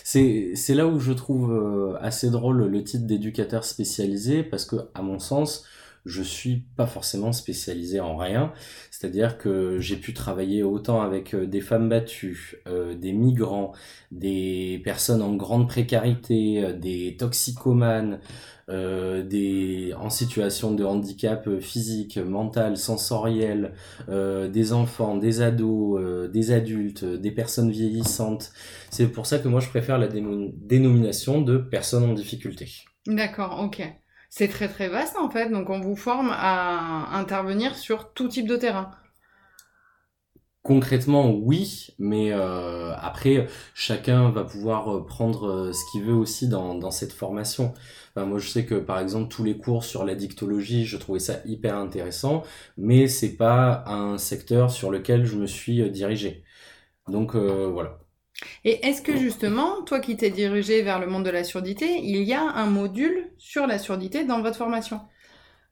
C'est 0.04 0.54
là 0.74 0.86
où 0.86 0.98
je 0.98 1.12
trouve 1.12 1.52
euh, 1.52 1.96
assez 2.00 2.30
drôle 2.30 2.66
le 2.66 2.84
titre 2.84 3.06
d'éducateur 3.06 3.64
spécialisé 3.64 4.42
parce 4.42 4.64
que 4.64 4.76
à 4.94 5.02
mon 5.02 5.18
sens, 5.18 5.64
je 6.04 6.22
suis 6.22 6.64
pas 6.76 6.86
forcément 6.86 7.32
spécialisé 7.32 8.00
en 8.00 8.16
rien. 8.16 8.52
C'est-à-dire 8.90 9.38
que 9.38 9.78
j'ai 9.80 9.96
pu 9.96 10.14
travailler 10.14 10.62
autant 10.62 11.02
avec 11.02 11.34
euh, 11.34 11.46
des 11.46 11.60
femmes 11.60 11.88
battues, 11.88 12.56
euh, 12.66 12.94
des 12.94 13.12
migrants, 13.12 13.72
des 14.10 14.80
personnes 14.84 15.22
en 15.22 15.34
grande 15.34 15.68
précarité, 15.68 16.64
euh, 16.64 16.72
des 16.72 17.16
toxicomanes, 17.18 18.20
des 18.68 19.92
en 19.98 20.10
situation 20.10 20.72
de 20.72 20.84
handicap 20.84 21.58
physique, 21.58 22.18
mental, 22.18 22.76
sensoriel, 22.76 23.72
des 24.08 24.72
enfants, 24.72 25.16
des 25.16 25.40
ados, 25.40 26.30
des 26.30 26.52
adultes, 26.52 27.04
des 27.04 27.32
personnes 27.32 27.72
vieillissantes. 27.72 28.52
C'est 28.90 29.08
pour 29.08 29.26
ça 29.26 29.40
que 29.40 29.48
moi 29.48 29.58
je 29.58 29.68
préfère 29.68 29.98
la 29.98 30.06
déno- 30.06 30.52
dénomination 30.54 31.40
de 31.40 31.58
personnes 31.58 32.04
en 32.04 32.12
difficulté. 32.12 32.68
D'accord, 33.06 33.60
ok. 33.60 33.82
C'est 34.30 34.48
très 34.48 34.68
très 34.68 34.88
vaste 34.88 35.16
en 35.16 35.28
fait, 35.28 35.50
donc 35.50 35.70
on 35.70 35.80
vous 35.80 35.96
forme 35.96 36.30
à 36.32 37.16
intervenir 37.18 37.76
sur 37.76 38.12
tout 38.12 38.28
type 38.28 38.46
de 38.46 38.56
terrain. 38.56 38.92
Concrètement, 40.62 41.30
oui, 41.32 41.88
mais 41.98 42.32
euh, 42.32 42.94
après, 42.96 43.48
chacun 43.74 44.30
va 44.30 44.44
pouvoir 44.44 44.94
euh, 44.94 45.06
prendre 45.06 45.48
euh, 45.48 45.72
ce 45.72 45.80
qu'il 45.90 46.02
veut 46.04 46.14
aussi 46.14 46.48
dans, 46.48 46.90
cette 46.90 47.12
formation. 47.12 47.72
Moi, 48.16 48.38
je 48.38 48.48
sais 48.48 48.66
que 48.66 48.74
par 48.74 48.98
exemple, 48.98 49.28
tous 49.28 49.42
les 49.44 49.56
cours 49.56 49.84
sur 49.84 50.04
la 50.04 50.14
dictologie, 50.14 50.84
je 50.84 50.98
trouvais 50.98 51.18
ça 51.20 51.40
hyper 51.46 51.76
intéressant, 51.76 52.42
mais 52.76 53.08
c'est 53.08 53.36
pas 53.36 53.84
un 53.86 54.18
secteur 54.18 54.70
sur 54.70 54.90
lequel 54.90 55.24
je 55.24 55.36
me 55.36 55.46
suis 55.46 55.90
dirigé. 55.90 56.44
Donc 57.08 57.34
voilà. 57.36 57.99
Et 58.64 58.86
est-ce 58.86 59.02
que 59.02 59.16
justement, 59.16 59.82
toi 59.82 60.00
qui 60.00 60.16
t'es 60.16 60.30
dirigé 60.30 60.82
vers 60.82 60.98
le 60.98 61.06
monde 61.06 61.24
de 61.24 61.30
la 61.30 61.44
surdité, 61.44 62.00
il 62.02 62.22
y 62.22 62.32
a 62.32 62.42
un 62.42 62.66
module 62.66 63.32
sur 63.38 63.66
la 63.66 63.78
surdité 63.78 64.24
dans 64.24 64.40
votre 64.42 64.56
formation? 64.56 65.00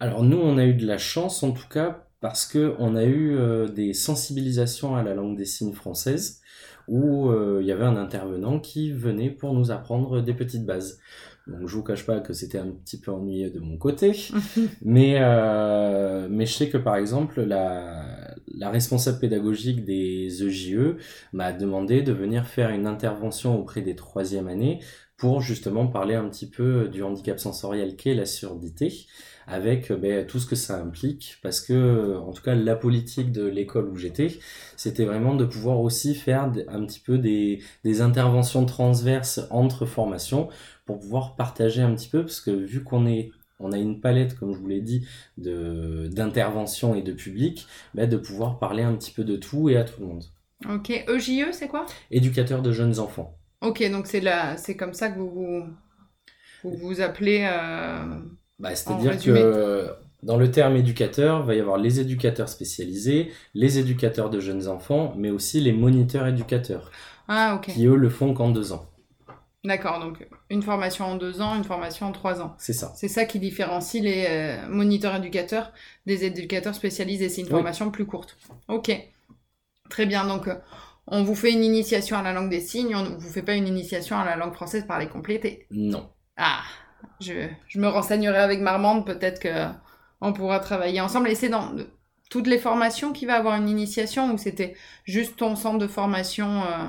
Alors 0.00 0.22
nous, 0.22 0.38
on 0.38 0.58
a 0.58 0.64
eu 0.64 0.74
de 0.74 0.86
la 0.86 0.98
chance 0.98 1.42
en 1.42 1.52
tout 1.52 1.68
cas 1.68 2.04
parce 2.20 2.46
que 2.46 2.74
on 2.78 2.96
a 2.96 3.04
eu 3.04 3.36
euh, 3.36 3.68
des 3.68 3.92
sensibilisations 3.94 4.96
à 4.96 5.02
la 5.02 5.14
langue 5.14 5.36
des 5.36 5.44
signes 5.44 5.72
française 5.72 6.40
où 6.88 7.30
euh, 7.30 7.58
il 7.60 7.66
y 7.66 7.72
avait 7.72 7.84
un 7.84 7.96
intervenant 7.96 8.58
qui 8.58 8.92
venait 8.92 9.30
pour 9.30 9.54
nous 9.54 9.70
apprendre 9.70 10.22
des 10.22 10.34
petites 10.34 10.64
bases. 10.64 10.98
Donc 11.46 11.66
je 11.66 11.74
vous 11.74 11.82
cache 11.82 12.04
pas 12.04 12.20
que 12.20 12.32
c'était 12.32 12.58
un 12.58 12.68
petit 12.68 13.00
peu 13.00 13.10
ennuyeux 13.10 13.50
de 13.50 13.60
mon 13.60 13.78
côté, 13.78 14.12
mais 14.82 15.16
euh, 15.18 16.28
mais 16.30 16.44
je 16.46 16.52
sais 16.52 16.68
que 16.68 16.76
par 16.76 16.96
exemple 16.96 17.42
la 17.42 17.97
la 18.58 18.70
responsable 18.70 19.20
pédagogique 19.20 19.84
des 19.84 20.42
EJE 20.42 20.96
m'a 21.32 21.52
demandé 21.52 22.02
de 22.02 22.12
venir 22.12 22.46
faire 22.46 22.70
une 22.70 22.86
intervention 22.86 23.58
auprès 23.58 23.82
des 23.82 23.94
troisième 23.94 24.48
années 24.48 24.80
pour 25.16 25.40
justement 25.40 25.86
parler 25.86 26.14
un 26.14 26.28
petit 26.28 26.48
peu 26.48 26.88
du 26.88 27.02
handicap 27.02 27.38
sensoriel 27.40 27.96
qu'est 27.96 28.14
la 28.14 28.26
surdité 28.26 29.06
avec 29.48 29.90
euh, 29.90 29.96
ben, 29.96 30.26
tout 30.26 30.38
ce 30.38 30.46
que 30.46 30.56
ça 30.56 30.78
implique, 30.80 31.38
parce 31.42 31.60
que, 31.60 32.16
en 32.18 32.32
tout 32.32 32.42
cas, 32.42 32.54
la 32.54 32.76
politique 32.76 33.32
de 33.32 33.46
l'école 33.46 33.88
où 33.88 33.96
j'étais, 33.96 34.38
c'était 34.76 35.04
vraiment 35.04 35.34
de 35.34 35.44
pouvoir 35.44 35.80
aussi 35.80 36.14
faire 36.14 36.52
un 36.68 36.84
petit 36.84 37.00
peu 37.00 37.18
des 37.18 37.60
interventions 38.00 38.66
transverses 38.66 39.40
entre 39.50 39.86
formations 39.86 40.48
pour 40.84 41.00
pouvoir 41.00 41.34
partager 41.34 41.82
un 41.82 41.94
petit 41.94 42.08
peu, 42.08 42.22
parce 42.22 42.40
que 42.40 42.50
vu 42.50 42.84
qu'on 42.84 43.06
est 43.06 43.30
on 43.60 43.72
a 43.72 43.78
une 43.78 44.00
palette, 44.00 44.36
comme 44.38 44.52
je 44.54 44.58
vous 44.58 44.66
l'ai 44.68 44.80
dit, 44.80 45.06
de 45.36 46.08
d'interventions 46.12 46.94
et 46.94 47.02
de 47.02 47.12
public, 47.12 47.66
ben, 47.94 48.08
de 48.08 48.16
pouvoir 48.16 48.58
parler 48.58 48.82
un 48.82 48.94
petit 48.96 49.12
peu 49.12 49.24
de 49.24 49.36
tout 49.36 49.68
et 49.68 49.76
à 49.76 49.84
tout 49.84 50.00
le 50.00 50.06
monde. 50.06 50.24
Ok, 50.68 50.90
EJE, 51.08 51.52
c'est 51.52 51.68
quoi? 51.68 51.86
Éducateur 52.10 52.62
de 52.62 52.72
jeunes 52.72 52.98
enfants. 53.00 53.38
Ok, 53.60 53.82
donc 53.90 54.06
c'est 54.06 54.20
la... 54.20 54.56
c'est 54.56 54.76
comme 54.76 54.94
ça 54.94 55.10
que 55.10 55.18
vous 55.18 55.30
vous, 55.30 55.64
vous, 56.62 56.76
vous 56.76 57.00
appelez... 57.00 57.46
euh, 57.50 58.20
Bah, 58.58 58.74
C'est-à-dire 58.74 59.20
que 59.22 59.90
dans 60.22 60.36
le 60.36 60.50
terme 60.50 60.76
éducateur, 60.76 61.40
il 61.42 61.46
va 61.46 61.54
y 61.54 61.60
avoir 61.60 61.78
les 61.78 62.00
éducateurs 62.00 62.48
spécialisés, 62.48 63.32
les 63.54 63.78
éducateurs 63.78 64.30
de 64.30 64.40
jeunes 64.40 64.66
enfants, 64.68 65.14
mais 65.16 65.30
aussi 65.30 65.60
les 65.60 65.72
moniteurs 65.72 66.26
éducateurs, 66.26 66.90
Ah 67.28 67.54
ok, 67.56 67.66
qui 67.66 67.86
eux 67.86 67.96
le 67.96 68.08
font 68.10 68.34
qu'en 68.34 68.50
deux 68.50 68.72
ans. 68.72 68.86
D'accord, 69.64 70.00
donc 70.00 70.26
une 70.50 70.62
formation 70.62 71.04
en 71.06 71.16
deux 71.16 71.40
ans, 71.40 71.54
une 71.56 71.64
formation 71.64 72.06
en 72.06 72.12
trois 72.12 72.40
ans. 72.40 72.54
C'est 72.58 72.72
ça. 72.72 72.92
C'est 72.96 73.08
ça 73.08 73.24
qui 73.24 73.38
différencie 73.38 74.02
les 74.02 74.26
euh, 74.28 74.68
moniteurs 74.68 75.14
éducateurs 75.16 75.72
des 76.06 76.24
éducateurs 76.24 76.74
spécialisés. 76.74 77.28
C'est 77.28 77.40
une 77.42 77.46
Oui. 77.48 77.52
formation 77.52 77.90
plus 77.90 78.06
courte. 78.06 78.36
Ok. 78.68 78.90
Très 79.90 80.06
bien. 80.06 80.26
Donc, 80.26 80.48
euh, 80.48 80.56
on 81.06 81.22
vous 81.22 81.34
fait 81.34 81.52
une 81.52 81.64
initiation 81.64 82.16
à 82.16 82.22
la 82.22 82.32
langue 82.32 82.50
des 82.50 82.60
signes. 82.60 82.94
On 82.94 83.02
ne 83.02 83.16
vous 83.16 83.30
fait 83.30 83.42
pas 83.42 83.54
une 83.54 83.66
initiation 83.66 84.18
à 84.18 84.24
la 84.24 84.36
langue 84.36 84.52
française 84.54 84.86
par 84.86 84.98
les 84.98 85.08
complétés. 85.08 85.66
Non. 85.70 86.10
Ah, 86.36 86.60
je, 87.20 87.48
je 87.66 87.78
me 87.80 87.88
renseignerai 87.88 88.38
avec 88.38 88.60
Marmande. 88.60 89.06
Peut-être 89.06 89.40
que 89.40 89.66
on 90.20 90.32
pourra 90.32 90.60
travailler 90.60 91.00
ensemble. 91.00 91.28
Et 91.28 91.34
c'est 91.34 91.48
dans 91.48 91.74
toutes 92.30 92.46
les 92.46 92.58
formations 92.58 93.12
qu'il 93.12 93.28
va 93.28 93.36
avoir 93.36 93.56
une 93.56 93.68
initiation 93.68 94.32
ou 94.34 94.38
c'était 94.38 94.74
juste 95.04 95.36
ton 95.38 95.56
centre 95.56 95.78
de 95.78 95.86
formation 95.86 96.62
euh, 96.64 96.86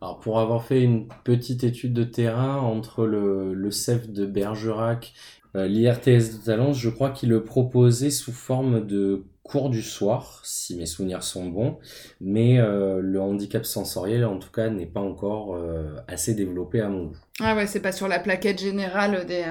Alors 0.00 0.18
pour 0.20 0.38
avoir 0.38 0.64
fait 0.64 0.82
une 0.82 1.08
petite 1.24 1.64
étude 1.64 1.94
de 1.94 2.04
terrain 2.04 2.58
entre 2.58 3.06
le, 3.06 3.54
le 3.54 3.70
CEF 3.70 4.10
de 4.10 4.26
Bergerac, 4.26 5.14
euh, 5.56 5.66
l'IRTS 5.66 6.38
de 6.38 6.44
Talence, 6.44 6.78
je 6.78 6.90
crois 6.90 7.10
qu'il 7.10 7.30
le 7.30 7.42
proposait 7.42 8.10
sous 8.10 8.32
forme 8.32 8.86
de 8.86 9.24
cours 9.42 9.70
du 9.70 9.80
soir, 9.80 10.40
si 10.44 10.76
mes 10.76 10.86
souvenirs 10.86 11.22
sont 11.22 11.46
bons, 11.46 11.78
mais 12.20 12.58
euh, 12.58 13.00
le 13.00 13.20
handicap 13.20 13.64
sensoriel 13.64 14.24
en 14.24 14.38
tout 14.38 14.50
cas 14.50 14.68
n'est 14.68 14.86
pas 14.86 15.00
encore 15.00 15.54
euh, 15.54 15.96
assez 16.08 16.34
développé 16.34 16.80
à 16.80 16.88
mon 16.88 17.04
goût. 17.04 17.16
Ah 17.40 17.54
ouais, 17.54 17.66
c'est 17.66 17.80
pas 17.80 17.92
sur 17.92 18.08
la 18.08 18.18
plaquette 18.18 18.60
générale 18.60 19.24
des... 19.26 19.44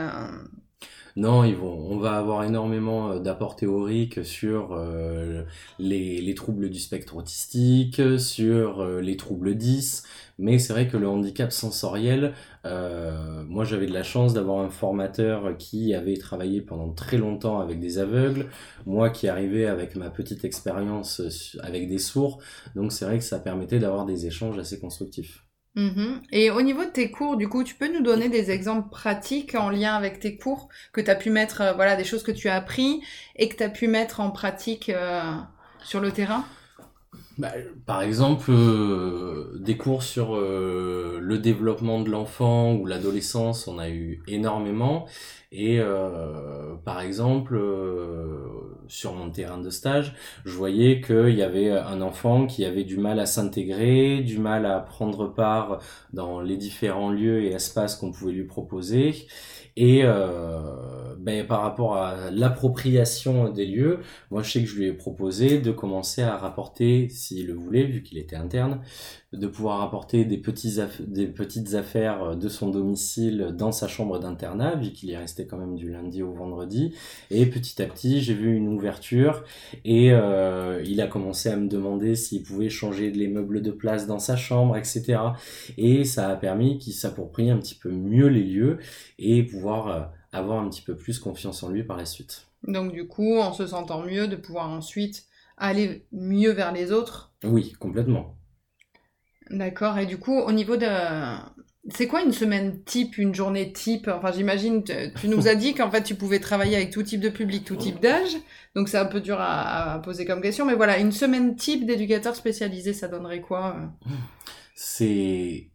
Non, 1.17 1.45
ils 1.45 1.55
vont, 1.55 1.71
on 1.89 1.97
va 1.97 2.17
avoir 2.17 2.43
énormément 2.43 3.11
euh, 3.11 3.19
d'apports 3.19 3.55
théoriques 3.55 4.25
sur 4.25 4.73
euh, 4.73 5.43
les, 5.79 6.21
les 6.21 6.35
troubles 6.35 6.69
du 6.69 6.77
spectre 6.79 7.15
autistique, 7.15 8.01
sur 8.19 8.81
euh, 8.81 8.99
les 8.99 9.15
troubles 9.15 9.55
10, 9.55 10.03
mais 10.39 10.59
c'est 10.59 10.73
vrai 10.73 10.89
que 10.89 10.97
le 10.97 11.07
handicap 11.07 11.53
sensoriel, 11.53 12.33
moi 13.47 13.63
j'avais 13.63 13.85
de 13.85 13.93
la 13.93 14.03
chance 14.03 14.33
d'avoir 14.33 14.59
un 14.65 14.69
formateur 14.69 15.55
qui 15.57 15.93
avait 15.93 16.17
travaillé 16.17 16.61
pendant 16.61 16.91
très 16.91 17.17
longtemps 17.17 17.59
avec 17.59 17.79
des 17.79 17.99
aveugles, 17.99 18.47
moi 18.85 19.09
qui 19.11 19.27
arrivais 19.27 19.67
avec 19.67 19.95
ma 19.95 20.09
petite 20.09 20.43
expérience 20.45 21.21
avec 21.61 21.87
des 21.87 21.99
sourds, 21.99 22.41
donc 22.75 22.91
c'est 22.91 23.05
vrai 23.05 23.19
que 23.19 23.23
ça 23.23 23.39
permettait 23.39 23.79
d'avoir 23.79 24.05
des 24.05 24.25
échanges 24.25 24.57
assez 24.57 24.79
constructifs. 24.79 25.44
Mhm. 25.75 26.21
Et 26.31 26.49
au 26.51 26.61
niveau 26.61 26.85
de 26.85 26.89
tes 26.89 27.11
cours, 27.11 27.35
du 27.35 27.49
coup, 27.49 27.63
tu 27.63 27.75
peux 27.75 27.91
nous 27.91 28.01
donner 28.01 28.29
des 28.29 28.49
exemples 28.51 28.89
pratiques 28.89 29.55
en 29.55 29.69
lien 29.69 29.93
avec 29.95 30.19
tes 30.19 30.37
cours 30.37 30.69
que 30.93 31.01
tu 31.01 31.13
pu 31.17 31.29
mettre, 31.29 31.61
euh, 31.61 31.73
voilà, 31.73 31.95
des 31.97 32.05
choses 32.05 32.23
que 32.23 32.31
tu 32.31 32.47
as 32.47 32.55
appris 32.55 33.01
et 33.35 33.49
que 33.49 33.55
tu 33.57 33.63
as 33.63 33.69
pu 33.69 33.87
mettre 33.87 34.21
en 34.21 34.31
pratique 34.31 34.89
euh, 34.89 35.21
sur 35.83 35.99
le 35.99 36.13
terrain? 36.13 36.49
Bah, 37.37 37.51
par 37.85 38.01
exemple, 38.01 38.49
euh, 38.49 39.57
des 39.59 39.75
cours 39.75 40.03
sur 40.03 40.35
euh, 40.37 41.19
le 41.21 41.37
développement 41.37 41.99
de 42.01 42.09
l'enfant 42.09 42.73
ou 42.75 42.85
l'adolescence, 42.85 43.67
on 43.67 43.77
a 43.77 43.89
eu 43.89 44.21
énormément. 44.27 45.05
Et 45.51 45.79
euh, 45.81 46.75
par 46.85 47.01
exemple, 47.01 47.59
sur 48.87 49.13
mon 49.13 49.29
terrain 49.31 49.57
de 49.57 49.69
stage, 49.69 50.15
je 50.45 50.51
voyais 50.55 51.01
qu'il 51.01 51.35
y 51.35 51.43
avait 51.43 51.71
un 51.71 52.01
enfant 52.01 52.45
qui 52.47 52.63
avait 52.63 52.83
du 52.85 52.97
mal 52.97 53.19
à 53.19 53.25
s'intégrer, 53.25 54.21
du 54.21 54.37
mal 54.37 54.65
à 54.65 54.79
prendre 54.79 55.27
part 55.27 55.79
dans 56.13 56.39
les 56.39 56.57
différents 56.57 57.09
lieux 57.11 57.43
et 57.43 57.51
espaces 57.51 57.95
qu'on 57.95 58.11
pouvait 58.11 58.33
lui 58.33 58.45
proposer. 58.45 59.27
Et 59.77 60.03
ben, 61.25 61.45
par 61.45 61.61
rapport 61.61 61.97
à 61.97 62.29
l'appropriation 62.29 63.49
des 63.49 63.65
lieux, 63.65 63.99
moi, 64.29 64.43
je 64.43 64.51
sais 64.51 64.61
que 64.61 64.67
je 64.67 64.75
lui 64.75 64.85
ai 64.85 64.93
proposé 64.93 65.59
de 65.59 65.71
commencer 65.71 66.21
à 66.21 66.37
rapporter, 66.37 67.09
s'il 67.09 67.47
le 67.47 67.53
voulait, 67.53 67.83
vu 67.83 68.03
qu'il 68.03 68.19
était 68.19 68.35
interne, 68.35 68.79
de 69.33 69.47
pouvoir 69.47 69.81
apporter 69.81 70.23
des, 70.23 70.41
des 70.99 71.27
petites 71.27 71.73
affaires 71.73 72.35
de 72.35 72.47
son 72.47 72.69
domicile 72.69 73.55
dans 73.57 73.71
sa 73.71 73.87
chambre 73.87 74.19
d'internat, 74.19 74.75
vu 74.75 74.91
qu'il 74.91 75.09
y 75.09 75.15
restait 75.15 75.47
quand 75.47 75.57
même 75.57 75.75
du 75.75 75.91
lundi 75.91 76.21
au 76.21 76.31
vendredi. 76.31 76.93
Et 77.31 77.47
petit 77.47 77.81
à 77.81 77.87
petit, 77.87 78.21
j'ai 78.21 78.35
vu 78.35 78.55
une 78.55 78.67
ouverture 78.67 79.43
et 79.83 80.11
euh, 80.11 80.81
il 80.85 81.01
a 81.01 81.07
commencé 81.07 81.49
à 81.49 81.55
me 81.55 81.67
demander 81.67 82.15
s'il 82.15 82.43
pouvait 82.43 82.69
changer 82.69 83.11
les 83.11 83.27
meubles 83.27 83.63
de 83.63 83.71
place 83.71 84.05
dans 84.05 84.19
sa 84.19 84.35
chambre, 84.37 84.77
etc. 84.77 85.17
Et 85.77 86.03
ça 86.03 86.29
a 86.29 86.35
permis 86.35 86.77
qu'il 86.77 86.93
s'approprie 86.93 87.49
un 87.49 87.57
petit 87.57 87.75
peu 87.75 87.89
mieux 87.89 88.27
les 88.27 88.43
lieux 88.43 88.77
et 89.17 89.43
pouvoir 89.43 89.87
euh, 89.87 90.01
avoir 90.35 90.59
un 90.59 90.69
petit 90.69 90.81
peu 90.81 90.95
plus 90.95 91.19
confiance 91.19 91.63
en 91.63 91.69
lui 91.69 91.83
par 91.83 91.97
la 91.97 92.05
suite. 92.05 92.47
Donc, 92.63 92.91
du 92.91 93.07
coup, 93.07 93.37
en 93.37 93.53
se 93.53 93.67
sentant 93.67 94.01
mieux, 94.03 94.27
de 94.27 94.35
pouvoir 94.35 94.69
ensuite 94.69 95.25
aller 95.57 96.05
mieux 96.11 96.51
vers 96.51 96.71
les 96.71 96.91
autres. 96.91 97.31
Oui, 97.43 97.73
complètement. 97.79 98.35
D'accord. 99.49 99.97
Et 99.97 100.05
du 100.05 100.17
coup, 100.17 100.37
au 100.37 100.51
niveau 100.51 100.75
de... 100.77 100.87
C'est 101.89 102.07
quoi 102.07 102.23
une 102.23 102.31
semaine 102.31 102.83
type, 102.83 103.19
une 103.19 103.35
journée 103.35 103.71
type? 103.71 104.07
Enfin, 104.07 104.31
j'imagine, 104.31 104.83
tu 104.83 105.27
nous 105.27 105.47
as 105.47 105.53
dit 105.53 105.75
qu'en 105.75 105.91
fait, 105.91 106.01
tu 106.01 106.15
pouvais 106.15 106.39
travailler 106.39 106.75
avec 106.75 106.89
tout 106.89 107.03
type 107.03 107.21
de 107.21 107.29
public, 107.29 107.63
tout 107.63 107.75
type 107.75 108.01
d'âge. 108.01 108.35
Donc, 108.75 108.89
c'est 108.89 108.97
un 108.97 109.05
peu 109.05 109.21
dur 109.21 109.39
à, 109.39 109.93
à 109.93 109.99
poser 109.99 110.25
comme 110.25 110.41
question. 110.41 110.65
Mais 110.65 110.73
voilà, 110.73 110.97
une 110.97 111.11
semaine 111.11 111.55
type 111.55 111.85
d'éducateur 111.85 112.35
spécialisé, 112.35 112.93
ça 112.93 113.07
donnerait 113.07 113.41
quoi 113.41 113.75
euh? 113.77 114.11
C'est 114.73 115.69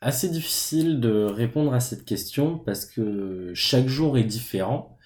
assez 0.00 0.28
difficile 0.28 1.00
de 1.00 1.24
répondre 1.24 1.74
à 1.74 1.80
cette 1.80 2.04
question 2.04 2.58
parce 2.58 2.86
que 2.86 3.52
chaque 3.54 3.88
jour 3.88 4.18
est 4.18 4.24
différent. 4.24 4.96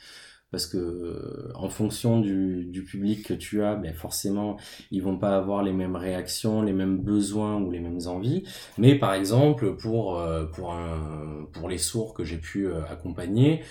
Parce 0.50 0.68
que 0.68 0.76
euh, 0.78 1.50
en 1.56 1.68
fonction 1.68 2.20
du, 2.20 2.66
du 2.66 2.84
public 2.84 3.26
que 3.26 3.34
tu 3.34 3.64
as, 3.64 3.74
ben 3.74 3.92
forcément, 3.92 4.56
ils 4.92 5.02
vont 5.02 5.18
pas 5.18 5.36
avoir 5.36 5.64
les 5.64 5.72
mêmes 5.72 5.96
réactions, 5.96 6.62
les 6.62 6.72
mêmes 6.72 6.98
besoins 6.98 7.60
ou 7.60 7.72
les 7.72 7.80
mêmes 7.80 7.98
envies. 8.06 8.44
Mais 8.78 8.94
par 8.94 9.14
exemple, 9.14 9.74
pour 9.74 10.16
euh, 10.16 10.44
pour 10.44 10.72
un 10.72 11.48
pour 11.52 11.68
les 11.68 11.78
sourds 11.78 12.14
que 12.14 12.22
j'ai 12.22 12.38
pu 12.38 12.68
euh, 12.68 12.84
accompagner, 12.88 13.64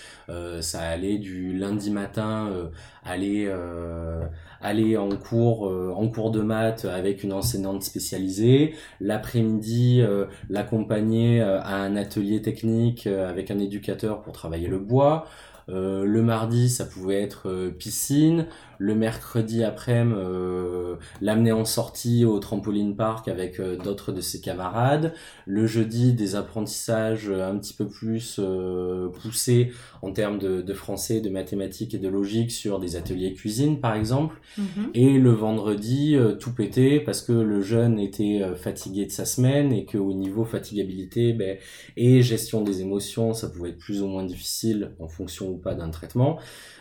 ça 0.60 0.82
allait 0.82 1.20
du 1.20 1.58
lundi 1.58 1.90
matin 1.90 2.70
aller 3.06 3.46
euh, 3.48 4.26
aller 4.62 4.98
en 4.98 5.10
cours 5.10 5.68
euh, 5.68 5.94
en 5.96 6.08
cours 6.08 6.32
de 6.32 6.42
maths 6.42 6.86
avec 6.86 7.24
une 7.24 7.34
enseignante 7.34 7.84
spécialisée, 7.84 8.76
l'après-midi 9.00 10.02
euh, 10.02 10.26
l'accompagner 10.50 11.42
à 11.42 11.76
un 11.76 11.96
atelier 11.96 12.42
technique 12.42 13.08
avec 13.08 13.52
un 13.52 13.60
éducateur 13.60 14.22
pour 14.22 14.34
travailler 14.34 14.68
le 14.68 14.80
bois. 14.80 15.28
Le 15.70 16.22
mardi, 16.22 16.70
ça 16.70 16.86
pouvait 16.86 17.22
être 17.22 17.72
piscine. 17.80 18.48
Le 18.84 18.96
mercredi 18.96 19.64
après-midi, 19.64 20.14
euh, 20.18 20.96
l'amener 21.22 21.52
en 21.52 21.66
sortie 21.66 22.26
au 22.26 22.40
trampoline 22.40 22.96
park 22.96 23.28
avec 23.28 23.60
euh, 23.60 23.78
d'autres 23.78 24.12
de 24.12 24.22
ses 24.22 24.42
camarades. 24.42 25.14
Le 25.46 25.66
jeudi, 25.68 26.14
des 26.14 26.36
apprentissages 26.36 27.30
euh, 27.30 27.50
un 27.50 27.58
petit 27.58 27.74
peu 27.74 27.88
plus 27.88 28.38
euh, 28.40 29.10
poussés 29.10 29.72
en 30.02 30.12
termes 30.12 30.40
de, 30.40 30.62
de 30.62 30.74
français, 30.74 31.22
de 31.22 31.30
mathématiques 31.30 31.94
et 31.94 32.00
de 32.00 32.08
logique 32.08 32.52
sur 32.52 32.80
des 32.80 32.96
ateliers 32.96 33.34
cuisine, 33.34 33.80
par 33.80 33.96
exemple. 33.96 34.40
Mhm. 34.58 34.92
Et 34.94 35.18
le 35.18 35.32
vendredi, 35.32 36.18
tout 36.40 36.54
pété 36.54 37.00
parce 37.00 37.22
que 37.22 37.32
le 37.32 37.62
jeune 37.62 38.00
était 38.00 38.42
fatigué 38.56 39.06
de 39.06 39.12
sa 39.12 39.26
semaine 39.26 39.72
et 39.72 39.86
qu'au 39.86 40.14
niveau 40.14 40.44
fatigabilité 40.44 41.34
ben, 41.34 41.58
et 41.96 42.22
gestion 42.22 42.62
des 42.62 42.82
émotions, 42.82 43.34
ça 43.34 43.50
pouvait 43.50 43.70
être 43.70 43.78
plus 43.78 44.02
ou 44.02 44.08
moins 44.08 44.24
difficile 44.24 44.92
en 45.00 45.08
fonction 45.08 45.50
ou 45.50 45.58
pas 45.58 45.74
d'un 45.74 45.90
traitement. 45.90 46.38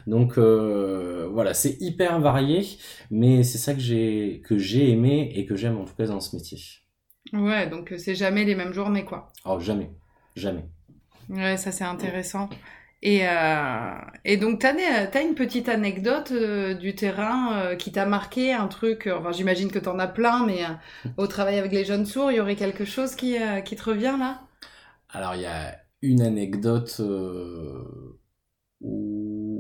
Donc 0.07 0.37
voilà, 0.37 1.55
c'est 1.55 1.77
hyper 1.81 1.92
varié, 1.97 2.67
mais 3.11 3.43
c'est 3.45 3.59
ça 3.59 3.75
que 3.75 3.81
j'ai 3.81 4.43
que 4.45 4.59
j'ai 4.59 4.91
aimé 4.91 5.33
et 5.35 5.47
que 5.47 5.57
j'aime 5.57 5.79
en 5.79 5.85
tout 5.85 5.95
cas 5.95 6.07
dans 6.07 6.21
ce 6.21 6.37
métier. 6.37 6.59
Ouais, 7.35 7.67
donc 7.69 7.93
euh, 7.93 7.99
c'est 7.99 8.15
jamais 8.15 8.45
les 8.45 8.55
mêmes 8.55 8.73
journées, 8.73 9.05
quoi. 9.05 9.37
Alors 9.45 9.61
jamais, 9.61 9.93
jamais. 10.35 10.69
Ouais, 11.29 11.57
ça 11.57 11.73
c'est 11.73 11.85
intéressant. 11.85 12.49
Et, 13.03 13.27
euh, 13.29 13.95
et 14.25 14.37
donc, 14.37 14.61
t'as, 14.61 14.73
des- 14.75 15.11
t'as 15.11 15.23
une 15.23 15.35
petite 15.35 15.69
anecdote 15.69 16.31
euh, 16.33 16.75
du 16.75 16.95
terrain 16.95 17.59
euh, 17.59 17.77
qui 17.77 17.91
t'a 17.93 18.07
marqué, 18.07 18.53
un 18.53 18.69
truc, 18.69 19.09
enfin 19.13 19.33
j'imagine 19.33 19.71
que 19.73 19.79
t'en 19.81 19.99
as 19.99 20.07
plein, 20.09 20.47
mais 20.47 20.61
au 21.17 21.27
travail 21.27 21.59
avec 21.59 21.73
les 21.73 21.85
jeunes 21.85 22.07
sourds, 22.07 22.31
il 22.33 22.37
y 22.37 22.41
aurait 22.41 22.57
quelque 22.57 22.85
chose 22.85 23.15
qui, 23.17 23.37
qui 23.65 23.77
te 23.77 23.85
revient 23.85 24.17
là? 24.19 24.43
Alors 25.11 25.35
il 25.35 25.43
y 25.43 25.47
a 25.47 25.77
une 26.03 26.23
anecdote 26.23 27.01
où, 27.01 28.21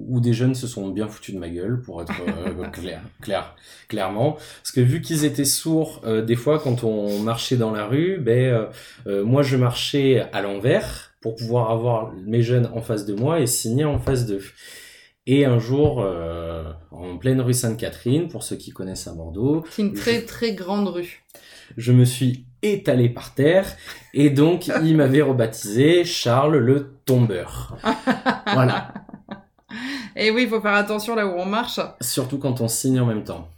où 0.08 0.20
des 0.20 0.32
jeunes 0.32 0.54
se 0.54 0.66
sont 0.66 0.88
bien 0.88 1.08
foutus 1.08 1.34
de 1.34 1.40
ma 1.40 1.48
gueule, 1.48 1.80
pour 1.80 2.02
être 2.02 2.12
euh, 2.28 2.68
clair, 2.68 3.02
clair, 3.20 3.54
clairement. 3.88 4.32
Parce 4.32 4.72
que 4.72 4.80
vu 4.80 5.00
qu'ils 5.00 5.24
étaient 5.24 5.44
sourds, 5.44 6.00
euh, 6.04 6.22
des 6.22 6.36
fois 6.36 6.58
quand 6.58 6.84
on 6.84 7.18
marchait 7.20 7.56
dans 7.56 7.70
la 7.70 7.86
rue, 7.86 8.18
ben 8.18 8.52
euh, 8.52 8.66
euh, 9.06 9.24
moi 9.24 9.42
je 9.42 9.56
marchais 9.56 10.26
à 10.32 10.42
l'envers 10.42 11.12
pour 11.20 11.36
pouvoir 11.36 11.70
avoir 11.70 12.12
mes 12.26 12.42
jeunes 12.42 12.68
en 12.74 12.82
face 12.82 13.06
de 13.06 13.14
moi 13.14 13.40
et 13.40 13.46
signer 13.46 13.84
en 13.84 13.98
face 13.98 14.26
d'eux. 14.26 14.42
Et 15.26 15.44
un 15.44 15.60
jour, 15.60 16.02
euh, 16.04 16.64
en 16.90 17.16
pleine 17.16 17.40
rue 17.40 17.54
Sainte-Catherine, 17.54 18.26
pour 18.28 18.42
ceux 18.42 18.56
qui 18.56 18.72
connaissent 18.72 19.06
à 19.06 19.12
Bordeaux, 19.12 19.64
C'est 19.70 19.82
une 19.82 19.94
très 19.94 20.22
très 20.22 20.52
grande 20.52 20.88
rue. 20.88 21.22
je 21.76 21.92
me 21.92 22.04
suis 22.04 22.44
étalé 22.62 23.08
par 23.08 23.34
terre 23.34 23.76
et 24.14 24.30
donc 24.30 24.68
il 24.82 24.96
m'avait 24.96 25.22
rebaptisé 25.22 26.04
Charles 26.04 26.56
le 26.56 26.96
tombeur. 27.04 27.76
voilà, 28.52 28.92
Et 30.16 30.30
oui, 30.30 30.44
il 30.44 30.48
faut 30.48 30.60
faire 30.60 30.74
attention 30.74 31.14
là 31.14 31.26
où 31.26 31.34
on 31.36 31.46
marche. 31.46 31.80
surtout 32.00 32.38
quand 32.38 32.60
on 32.60 32.68
signe 32.68 33.00
en 33.00 33.06
même 33.06 33.24
temps. 33.24 33.48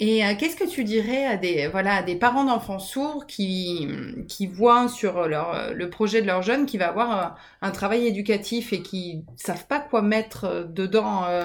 Et 0.00 0.24
euh, 0.24 0.34
qu'est-ce 0.36 0.56
que 0.56 0.68
tu 0.68 0.82
dirais 0.82 1.24
à 1.24 1.36
des, 1.36 1.68
voilà, 1.68 1.96
à 1.96 2.02
des 2.02 2.16
parents 2.16 2.44
d'enfants 2.44 2.80
sourds 2.80 3.26
qui, 3.26 3.88
qui 4.26 4.46
voient 4.48 4.88
sur 4.88 5.28
leur, 5.28 5.72
le 5.72 5.88
projet 5.88 6.20
de 6.20 6.26
leur 6.26 6.42
jeune 6.42 6.66
qui 6.66 6.78
va 6.78 6.88
avoir 6.88 7.18
euh, 7.18 7.30
un 7.62 7.70
travail 7.70 8.06
éducatif 8.06 8.72
et 8.72 8.82
qui 8.82 9.24
savent 9.36 9.66
pas 9.66 9.78
quoi 9.78 10.02
mettre 10.02 10.44
euh, 10.44 10.64
dedans 10.64 11.24
euh, 11.26 11.44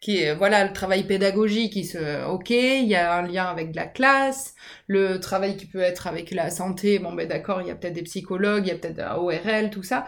qui 0.00 0.18
est 0.18 0.34
voilà 0.34 0.64
le 0.64 0.72
travail 0.72 1.04
pédagogique 1.04 1.72
qui 1.74 1.84
se 1.84 2.26
ok 2.26 2.50
il 2.50 2.86
y 2.88 2.96
a 2.96 3.14
un 3.14 3.22
lien 3.22 3.44
avec 3.44 3.74
la 3.74 3.86
classe 3.86 4.54
le 4.88 5.18
travail 5.18 5.56
qui 5.56 5.66
peut 5.66 5.80
être 5.80 6.06
avec 6.08 6.30
la 6.32 6.50
santé 6.50 6.98
bon 6.98 7.12
ben 7.12 7.26
d'accord 7.28 7.62
il 7.62 7.68
y 7.68 7.70
a 7.70 7.74
peut-être 7.74 7.94
des 7.94 8.02
psychologues 8.02 8.66
il 8.66 8.68
y 8.68 8.72
a 8.72 8.76
peut-être 8.76 9.18
ORL 9.18 9.70
tout 9.70 9.82
ça 9.82 10.04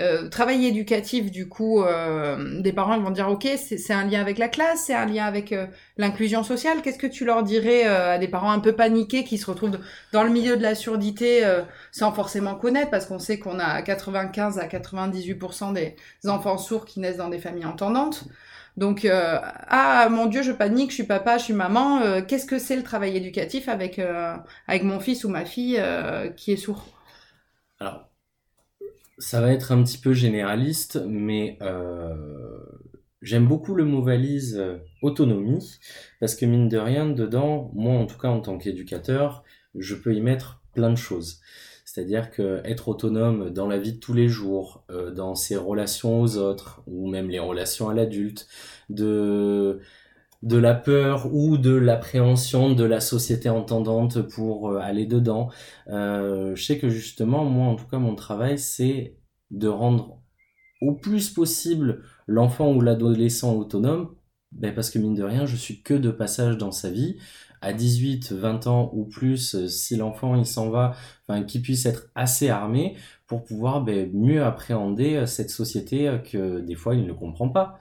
euh, 0.00 0.28
travail 0.28 0.66
éducatif 0.66 1.30
du 1.30 1.48
coup 1.48 1.82
euh, 1.82 2.60
des 2.60 2.72
parents 2.72 2.98
vont 2.98 3.10
dire 3.10 3.28
ok 3.28 3.46
c'est 3.56 3.92
un 3.92 4.04
lien 4.04 4.20
avec 4.20 4.38
la 4.38 4.48
classe 4.48 4.84
c'est 4.86 4.94
un 4.94 5.06
lien 5.06 5.24
avec 5.24 5.52
euh, 5.52 5.66
l'inclusion 5.96 6.42
sociale. 6.42 6.82
Qu'est-ce 6.82 6.98
que 6.98 7.06
tu 7.06 7.24
leur 7.24 7.42
dirais 7.42 7.86
euh, 7.86 8.14
à 8.14 8.18
des 8.18 8.28
parents 8.28 8.50
un 8.50 8.60
peu 8.60 8.72
paniqués 8.72 9.24
qui 9.24 9.38
se 9.38 9.46
retrouvent 9.46 9.78
dans 10.12 10.22
le 10.22 10.30
milieu 10.30 10.56
de 10.56 10.62
la 10.62 10.74
surdité 10.74 11.44
euh, 11.44 11.62
sans 11.92 12.12
forcément 12.12 12.54
connaître? 12.54 12.90
Parce 12.90 13.06
qu'on 13.06 13.18
sait 13.18 13.38
qu'on 13.38 13.58
a 13.58 13.82
95 13.82 14.58
à 14.58 14.66
98% 14.66 15.72
des 15.72 15.96
enfants 16.26 16.58
sourds 16.58 16.84
qui 16.84 17.00
naissent 17.00 17.16
dans 17.16 17.28
des 17.28 17.38
familles 17.38 17.66
entendantes. 17.66 18.24
Donc, 18.76 19.06
ah 19.08 20.08
mon 20.10 20.26
Dieu, 20.26 20.42
je 20.42 20.50
panique, 20.50 20.90
je 20.90 20.96
suis 20.96 21.04
papa, 21.04 21.38
je 21.38 21.44
suis 21.44 21.54
maman. 21.54 22.00
Qu'est-ce 22.26 22.44
que 22.44 22.58
c'est 22.58 22.74
le 22.74 22.82
travail 22.82 23.16
éducatif 23.16 23.68
avec 23.68 24.00
avec 24.66 24.82
mon 24.82 24.98
fils 24.98 25.22
ou 25.22 25.28
ma 25.28 25.44
fille 25.44 25.80
qui 26.36 26.50
est 26.50 26.56
sourd? 26.56 26.84
Alors, 27.78 28.08
ça 29.18 29.40
va 29.40 29.52
être 29.52 29.72
un 29.72 29.82
petit 29.82 29.98
peu 29.98 30.12
généraliste, 30.12 31.00
mais 31.06 31.58
euh, 31.62 32.14
j'aime 33.22 33.46
beaucoup 33.46 33.74
le 33.74 33.84
mot 33.84 34.02
valise 34.02 34.56
euh, 34.58 34.78
autonomie, 35.02 35.78
parce 36.20 36.34
que 36.34 36.46
mine 36.46 36.68
de 36.68 36.78
rien, 36.78 37.08
dedans, 37.08 37.70
moi 37.74 37.94
en 37.94 38.06
tout 38.06 38.18
cas 38.18 38.28
en 38.28 38.40
tant 38.40 38.58
qu'éducateur, 38.58 39.44
je 39.74 39.94
peux 39.94 40.14
y 40.14 40.20
mettre 40.20 40.62
plein 40.74 40.90
de 40.90 40.96
choses. 40.96 41.40
C'est-à-dire 41.84 42.30
que 42.30 42.60
être 42.64 42.88
autonome 42.88 43.50
dans 43.50 43.68
la 43.68 43.78
vie 43.78 43.92
de 43.92 43.98
tous 43.98 44.14
les 44.14 44.28
jours, 44.28 44.84
euh, 44.90 45.10
dans 45.10 45.34
ses 45.34 45.56
relations 45.56 46.20
aux 46.20 46.36
autres, 46.38 46.82
ou 46.86 47.08
même 47.08 47.28
les 47.28 47.38
relations 47.38 47.88
à 47.88 47.94
l'adulte, 47.94 48.48
de 48.88 49.80
de 50.44 50.58
la 50.58 50.74
peur 50.74 51.34
ou 51.34 51.56
de 51.56 51.74
l'appréhension 51.74 52.74
de 52.74 52.84
la 52.84 53.00
société 53.00 53.48
entendante 53.48 54.20
pour 54.20 54.70
euh, 54.70 54.78
aller 54.78 55.06
dedans. 55.06 55.50
Euh, 55.88 56.54
je 56.54 56.62
sais 56.62 56.78
que 56.78 56.90
justement, 56.90 57.44
moi 57.46 57.66
en 57.66 57.76
tout 57.76 57.86
cas, 57.86 57.98
mon 57.98 58.14
travail, 58.14 58.58
c'est 58.58 59.16
de 59.50 59.68
rendre 59.68 60.22
au 60.82 60.94
plus 60.94 61.30
possible 61.30 62.02
l'enfant 62.26 62.74
ou 62.74 62.82
l'adolescent 62.82 63.54
autonome, 63.54 64.14
ben 64.52 64.74
parce 64.74 64.90
que 64.90 64.98
mine 64.98 65.14
de 65.14 65.22
rien, 65.22 65.46
je 65.46 65.56
suis 65.56 65.82
que 65.82 65.94
de 65.94 66.10
passage 66.10 66.58
dans 66.58 66.72
sa 66.72 66.90
vie. 66.90 67.16
À 67.62 67.72
18, 67.72 68.32
20 68.32 68.66
ans 68.66 68.90
ou 68.92 69.06
plus, 69.06 69.54
euh, 69.54 69.68
si 69.68 69.96
l'enfant 69.96 70.36
il 70.36 70.44
s'en 70.44 70.68
va, 70.68 70.94
enfin 71.26 71.42
qu'il 71.44 71.62
puisse 71.62 71.86
être 71.86 72.10
assez 72.14 72.50
armé 72.50 72.98
pour 73.26 73.44
pouvoir 73.44 73.82
ben, 73.82 74.10
mieux 74.12 74.44
appréhender 74.44 75.26
cette 75.26 75.48
société 75.48 76.18
que 76.30 76.60
des 76.60 76.74
fois 76.74 76.94
il 76.94 77.06
ne 77.06 77.14
comprend 77.14 77.48
pas. 77.48 77.78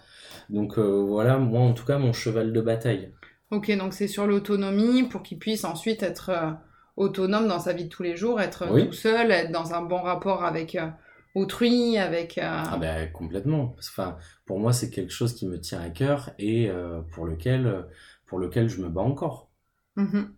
Donc 0.49 0.77
euh, 0.77 1.03
voilà, 1.07 1.37
moi 1.37 1.61
en 1.61 1.73
tout 1.73 1.85
cas 1.85 1.97
mon 1.97 2.13
cheval 2.13 2.53
de 2.53 2.61
bataille. 2.61 3.13
Ok, 3.51 3.71
donc 3.77 3.93
c'est 3.93 4.07
sur 4.07 4.25
l'autonomie 4.27 5.03
pour 5.03 5.21
qu'il 5.23 5.37
puisse 5.39 5.63
ensuite 5.63 6.03
être 6.03 6.29
euh, 6.29 6.51
autonome 6.97 7.47
dans 7.47 7.59
sa 7.59 7.73
vie 7.73 7.85
de 7.85 7.89
tous 7.89 8.03
les 8.03 8.15
jours, 8.15 8.41
être 8.41 8.65
Oui. 8.71 8.87
tout 8.87 8.93
seul, 8.93 9.31
être 9.31 9.51
dans 9.51 9.73
un 9.73 9.81
bon 9.81 10.01
rapport 10.01 10.43
avec 10.43 10.75
euh, 10.75 10.87
autrui, 11.35 11.97
avec... 11.97 12.37
euh, 12.37 12.41
Ah 12.45 12.77
ben 12.77 13.11
complètement. 13.11 13.75
Enfin, 13.79 14.17
pour 14.45 14.59
moi 14.59 14.73
c'est 14.73 14.89
quelque 14.89 15.13
chose 15.13 15.33
qui 15.35 15.47
me 15.47 15.59
tient 15.59 15.81
à 15.81 15.89
cœur 15.89 16.31
et 16.39 16.69
euh, 16.69 17.01
pour 17.11 17.25
lequel 17.25 17.85
pour 18.25 18.39
lequel 18.39 18.69
je 18.69 18.81
me 18.81 18.89
bats 18.89 19.01
encore. 19.01 19.49
mhm. 19.95 20.33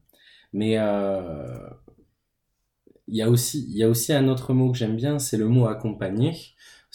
Mais 0.54 0.78
euh, 0.78 1.58
il 3.08 3.16
y 3.16 3.22
a 3.22 3.30
aussi 3.30 3.66
il 3.70 3.78
y 3.78 3.84
a 3.84 3.90
aussi 3.90 4.14
un 4.14 4.28
autre 4.28 4.54
mot 4.54 4.72
que 4.72 4.78
j'aime 4.78 4.96
bien, 4.96 5.20
c'est 5.20 5.38
le 5.38 5.48
mot 5.48 5.68
accompagner 5.68 6.34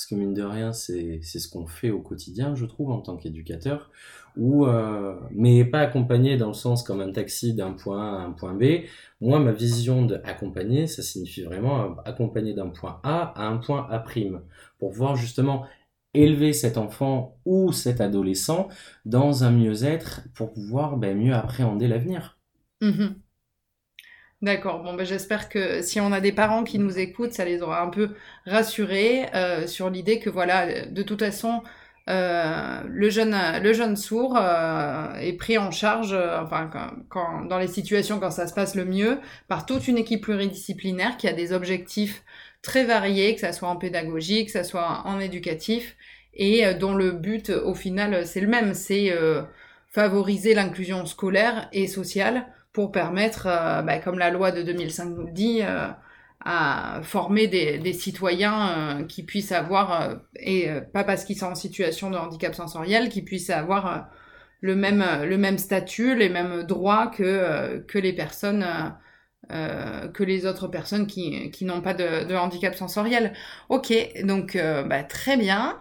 parce 0.01 0.07
que 0.07 0.15
mine 0.15 0.33
de 0.33 0.43
rien 0.43 0.73
c'est 0.73 1.21
ce 1.23 1.47
qu'on 1.47 1.67
fait 1.67 1.91
au 1.91 2.01
quotidien, 2.01 2.55
je 2.55 2.65
trouve 2.65 2.91
en 2.91 3.03
tant 3.03 3.19
qu'éducateur 3.19 3.91
euh, 4.39 5.15
mais 5.33 5.63
pas 5.67 5.81
accompagner 5.81 6.39
dans 6.39 6.49
le 6.49 6.55
sens 6.55 6.83
comme 6.83 7.03
un 7.03 7.13
taxi 7.13 7.53
d'un 7.53 7.73
point 7.73 8.17
A 8.17 8.23
à 8.23 8.25
un 8.25 8.31
point 8.31 8.55
B. 8.55 8.85
Moi 9.21 9.41
ma 9.41 9.53
vision 9.53 10.07
de 10.07 10.19
accompagner, 10.25 10.87
ça 10.87 11.03
signifie 11.03 11.43
vraiment 11.43 11.97
accompagner 12.07 12.55
d'un 12.55 12.71
point 12.71 12.99
A 13.03 13.35
à 13.39 13.47
un 13.47 13.59
point 13.59 13.87
A 13.91 13.99
prime 13.99 14.41
pour 14.79 14.93
pouvoir 14.93 15.17
justement 15.17 15.67
élever 16.15 16.55
cet 16.55 16.79
enfant 16.79 17.39
ou 17.45 17.71
cet 17.73 18.01
adolescent 18.01 18.69
dans 19.05 19.45
un 19.45 19.51
mieux-être 19.51 20.23
pour 20.35 20.55
pouvoir 20.55 20.97
ben, 20.97 21.19
mieux 21.19 21.35
appréhender 21.35 21.89
l'avenir. 21.89 22.39
Mhm. 22.81 23.17
D'accord. 24.43 24.83
Bon, 24.83 24.95
ben, 24.95 25.05
j'espère 25.05 25.51
que 25.51 25.83
si 25.83 26.01
on 26.01 26.13
a 26.13 26.21
des 26.21 26.33
parents 26.33 26.65
qui 26.65 26.79
nous 26.79 26.99
écoutent, 26.99 27.35
ça 27.35 27.45
les 27.45 27.61
aura 27.61 27.83
un 27.83 27.91
peu 27.91 28.15
rassurés 28.47 29.27
euh, 29.35 29.67
sur 29.67 29.91
l'idée 29.91 30.19
que 30.19 30.31
voilà, 30.31 30.87
de 30.87 31.03
toute 31.03 31.21
façon, 31.21 31.63
euh, 32.09 32.81
le 32.89 33.11
jeune, 33.11 33.37
le 33.63 33.73
jeune 33.75 33.97
sourd 33.97 34.39
euh, 34.39 35.15
est 35.17 35.35
pris 35.35 35.59
en 35.59 35.71
charge, 35.71 36.15
enfin, 36.15 36.71
quand, 36.73 36.91
quand- 37.11 37.45
dans 37.45 37.59
les 37.59 37.69
situations 37.69 38.19
quand 38.19 38.31
ça 38.31 38.47
se 38.47 38.55
passe 38.55 38.75
le 38.75 38.87
mieux, 38.87 39.21
par 39.47 39.67
toute 39.67 39.87
une 39.89 39.99
équipe 39.99 40.23
pluridisciplinaire 40.23 41.19
qui 41.19 41.29
a 41.29 41.35
des 41.35 41.53
objectifs 41.53 42.23
très 42.63 42.85
variés, 42.85 43.35
que 43.35 43.43
ça 43.43 43.53
soit 43.53 43.69
en 43.69 43.77
pédagogie, 43.77 44.47
que 44.47 44.53
ça 44.53 44.65
soit 44.65 45.03
en 45.05 45.21
éducatif, 45.21 45.97
et 46.33 46.73
dont 46.75 46.95
le 46.95 47.11
but, 47.13 47.51
au 47.51 47.75
final, 47.75 48.27
c'est 48.27 48.41
le 48.41 48.47
même, 48.49 48.73
c'est 48.73 49.13
favoriser 49.89 50.55
l'inclusion 50.55 51.05
scolaire 51.07 51.69
et 51.73 51.87
sociale 51.89 52.47
pour 52.73 52.93
permettre, 52.93 53.47
euh, 53.47 53.83
bah, 53.83 53.99
comme 53.99 54.19
la 54.19 54.31
loi 54.31 54.53
de 54.53 54.63
2005 54.63 55.07
nous 55.11 55.31
dit, 55.31 55.61
euh, 55.63 55.89
à 56.45 57.01
former 57.03 57.49
des, 57.49 57.79
des 57.79 57.93
citoyens 57.93 59.01
euh, 59.01 59.05
qui 59.05 59.25
puissent 59.25 59.53
avoir, 59.53 60.21
et 60.37 60.69
pas 60.93 61.05
parce 61.05 61.25
qu'ils 61.25 61.37
sont 61.39 61.47
en 61.49 61.55
situation 61.55 62.11
de 62.11 62.17
handicap 62.17 62.55
sensoriel, 62.55 63.09
qui 63.11 63.23
puissent 63.23 63.51
avoir 63.51 64.09
le, 64.61 64.75
même, 64.77 65.05
le 65.25 65.39
même 65.39 65.59
statut, 65.59 66.15
les 66.17 66.29
mêmes 66.29 66.63
droits 66.65 67.09
que, 67.09 67.79
que 67.89 67.99
les 67.99 68.13
personnes, 68.15 68.65
que 69.49 70.23
les 70.23 70.47
autres 70.47 70.69
personnes 70.69 71.07
qui, 71.07 71.51
qui 71.51 71.65
n'ont 71.65 71.81
pas 71.83 71.95
de, 71.95 72.25
de 72.25 72.35
handicap 72.35 72.75
sensoriel. 72.75 73.33
Ok, 73.69 73.93
donc 74.25 74.57
bah, 74.57 75.03
très 75.05 75.37
bien. 75.37 75.81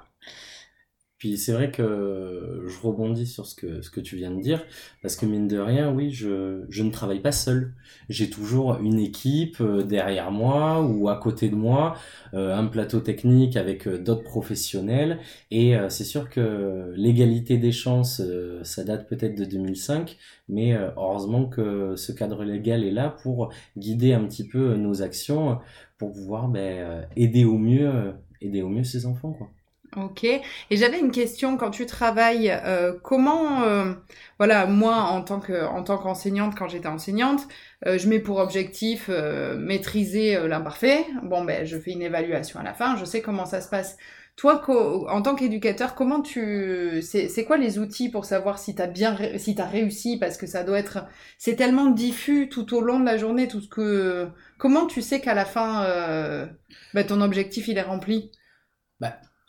Puis 1.19 1.37
c'est 1.37 1.51
vrai 1.51 1.69
que 1.69 2.63
je 2.65 2.79
rebondis 2.79 3.27
sur 3.27 3.45
ce 3.45 3.53
que, 3.53 3.81
ce 3.81 3.89
que 3.89 3.99
tu 3.99 4.15
viens 4.15 4.31
de 4.31 4.41
dire, 4.41 4.63
parce 5.01 5.17
que 5.17 5.25
mine 5.25 5.49
de 5.49 5.59
rien, 5.59 5.91
oui, 5.91 6.11
je, 6.11 6.63
je 6.69 6.81
ne 6.81 6.91
travaille 6.91 7.19
pas 7.19 7.33
seul. 7.33 7.73
J'ai 8.07 8.29
toujours 8.29 8.77
une 8.81 8.99
équipe 8.99 9.59
euh, 9.59 9.83
derrière 9.83 10.31
moi 10.31 10.81
ou 10.81 11.09
à 11.09 11.17
côté 11.17 11.49
de 11.49 11.55
moi, 11.55 11.97
euh, 12.33 12.55
un 12.55 12.65
plateau 12.67 13.01
technique 13.01 13.57
avec 13.57 13.85
euh, 13.85 13.97
d'autres 13.97 14.23
professionnels, 14.23 15.19
et 15.51 15.75
c'est 15.89 16.05
sûr 16.05 16.29
que 16.29 16.93
l'égalité 16.95 17.57
des 17.57 17.71
chances, 17.71 18.21
ça 18.63 18.83
date 18.83 19.07
peut-être 19.09 19.35
de 19.37 19.45
2005, 19.45 20.17
mais 20.47 20.73
heureusement 20.73 21.45
que 21.45 21.95
ce 21.95 22.11
cadre 22.11 22.43
légal 22.43 22.83
est 22.83 22.91
là 22.91 23.09
pour 23.09 23.51
guider 23.77 24.13
un 24.13 24.23
petit 24.25 24.47
peu 24.47 24.75
nos 24.75 25.01
actions, 25.01 25.59
pour 25.97 26.11
pouvoir 26.13 26.47
ben, 26.47 27.05
aider 27.15 27.45
au 27.45 27.57
mieux, 27.57 28.13
aider 28.41 28.61
au 28.61 28.69
mieux 28.69 28.83
ces 28.83 29.05
enfants, 29.05 29.33
quoi. 29.33 29.49
Ok. 29.97 30.23
Et 30.23 30.41
j'avais 30.69 30.99
une 30.99 31.09
question 31.09 31.57
quand 31.57 31.71
tu 31.71 31.87
travailles, 31.87 32.51
euh, 32.51 32.93
comment, 33.01 33.63
euh, 33.63 33.93
voilà, 34.37 34.67
moi 34.67 34.95
en 34.95 35.23
tant 35.23 35.39
que 35.39 35.65
en 35.65 35.83
tant 35.83 35.97
qu'enseignante, 35.97 36.53
quand 36.55 36.67
j'étais 36.67 36.87
enseignante, 36.87 37.47
euh, 37.87 37.97
je 37.97 38.07
mets 38.07 38.19
pour 38.19 38.37
objectif 38.37 39.07
euh, 39.09 39.57
maîtriser 39.57 40.35
euh, 40.35 40.47
l'imparfait. 40.47 41.07
Bon 41.23 41.43
ben, 41.43 41.65
je 41.65 41.77
fais 41.79 41.91
une 41.91 42.03
évaluation 42.03 42.59
à 42.59 42.63
la 42.63 42.75
fin, 42.75 42.97
je 42.97 43.05
sais 43.05 43.21
comment 43.23 43.45
ça 43.45 43.61
se 43.61 43.69
passe. 43.69 43.97
Toi, 44.35 44.61
en 45.09 45.21
tant 45.21 45.35
qu'éducateur, 45.35 45.95
comment 45.95 46.21
tu, 46.21 47.01
c'est 47.01 47.43
quoi 47.45 47.57
les 47.57 47.77
outils 47.77 48.09
pour 48.09 48.23
savoir 48.23 48.57
si 48.57 48.73
t'as 48.73 48.87
bien, 48.87 49.17
si 49.37 49.53
t'as 49.55 49.65
réussi, 49.65 50.17
parce 50.17 50.37
que 50.37 50.47
ça 50.47 50.63
doit 50.63 50.79
être, 50.79 51.05
c'est 51.37 51.57
tellement 51.57 51.87
diffus 51.87 52.47
tout 52.47 52.73
au 52.73 52.79
long 52.79 53.01
de 53.01 53.05
la 53.05 53.17
journée, 53.17 53.49
tout 53.49 53.59
ce 53.59 53.67
que, 53.67 54.29
comment 54.57 54.85
tu 54.85 55.01
sais 55.01 55.19
qu'à 55.19 55.33
la 55.33 55.43
fin, 55.43 56.47
ben, 56.93 57.05
ton 57.05 57.19
objectif 57.21 57.67
il 57.67 57.77
est 57.77 57.81
rempli? 57.81 58.31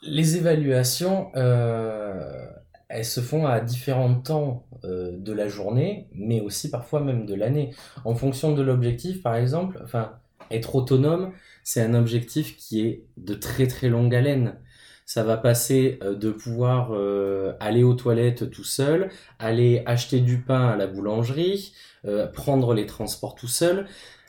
Les 0.03 0.37
évaluations, 0.37 1.31
euh, 1.35 2.45
elles 2.89 3.05
se 3.05 3.21
font 3.21 3.45
à 3.45 3.59
différents 3.61 4.15
temps 4.15 4.65
euh, 4.83 5.11
de 5.17 5.33
la 5.33 5.47
journée, 5.47 6.07
mais 6.13 6.41
aussi 6.41 6.69
parfois 6.69 7.01
même 7.01 7.25
de 7.25 7.35
l'année. 7.35 7.71
En 8.03 8.15
fonction 8.15 8.53
de 8.53 8.61
l'objectif, 8.61 9.21
par 9.21 9.35
exemple, 9.35 9.79
enfin, 9.83 10.19
être 10.49 10.75
autonome, 10.75 11.33
c'est 11.63 11.81
un 11.81 11.93
objectif 11.93 12.57
qui 12.57 12.81
est 12.81 13.05
de 13.17 13.33
très 13.35 13.67
très 13.67 13.89
longue 13.89 14.13
haleine. 14.15 14.57
Ça 15.05 15.23
va 15.23 15.37
passer 15.37 15.99
euh, 16.03 16.15
de 16.15 16.31
pouvoir 16.31 16.91
euh, 16.93 17.53
aller 17.59 17.83
aux 17.83 17.93
toilettes 17.93 18.49
tout 18.49 18.63
seul, 18.63 19.09
aller 19.39 19.83
acheter 19.85 20.19
du 20.21 20.39
pain 20.41 20.67
à 20.69 20.77
la 20.77 20.87
boulangerie, 20.87 21.73
euh, 22.05 22.27
prendre 22.27 22.73
les 22.73 22.85
transports 22.85 23.35
tout 23.35 23.47
seul. 23.47 23.87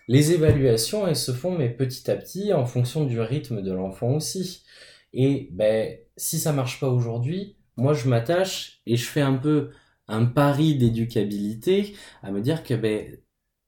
Les 0.08 0.32
évaluations, 0.32 1.06
elles 1.06 1.16
se 1.16 1.32
font 1.32 1.56
mais 1.56 1.68
petit 1.68 2.10
à 2.10 2.16
petit 2.16 2.52
en 2.52 2.66
fonction 2.66 3.04
du 3.04 3.20
rythme 3.20 3.62
de 3.62 3.72
l'enfant 3.72 4.14
aussi. 4.14 4.64
Et 5.12 5.48
ben, 5.52 5.96
si 6.16 6.38
ça 6.38 6.52
marche 6.52 6.80
pas 6.80 6.88
aujourd'hui, 6.88 7.56
moi 7.76 7.94
je 7.94 8.08
m'attache 8.08 8.80
et 8.86 8.96
je 8.96 9.04
fais 9.06 9.20
un 9.20 9.34
peu 9.34 9.70
un 10.08 10.24
pari 10.26 10.76
d'éducabilité 10.76 11.94
à 12.22 12.30
me 12.30 12.40
dire 12.40 12.62
que 12.64 12.74
ben 12.74 13.16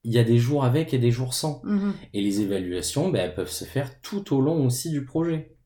il 0.06 0.12
y 0.12 0.18
a 0.18 0.24
des 0.24 0.38
jours 0.38 0.64
avec 0.64 0.92
et 0.92 0.98
des 0.98 1.10
jours 1.10 1.32
sans. 1.34 1.62
Mhm. 1.64 1.94
Et 2.12 2.20
les 2.20 2.40
évaluations, 2.42 3.08
ben, 3.10 3.20
elles 3.24 3.34
peuvent 3.34 3.50
se 3.50 3.64
faire 3.64 4.00
tout 4.02 4.34
au 4.34 4.40
long 4.42 4.66
aussi 4.66 4.90
du 4.90 5.04
projet. 5.04 5.56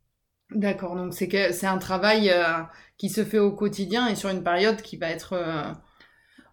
D'accord, 0.51 0.95
donc 0.97 1.13
c'est 1.13 1.29
que 1.29 1.53
c'est 1.53 1.67
un 1.67 1.79
travail 1.79 2.31
euh, 2.31 2.63
qui 2.97 3.09
se 3.11 3.25
fait 3.25 3.39
au 3.41 3.53
quotidien 3.53 4.07
et 4.09 4.15
sur 4.15 4.31
une 4.31 4.43
période 4.45 4.81
qui 4.81 4.97
va 4.97 5.11
être. 5.11 5.33
euh, 5.35 5.73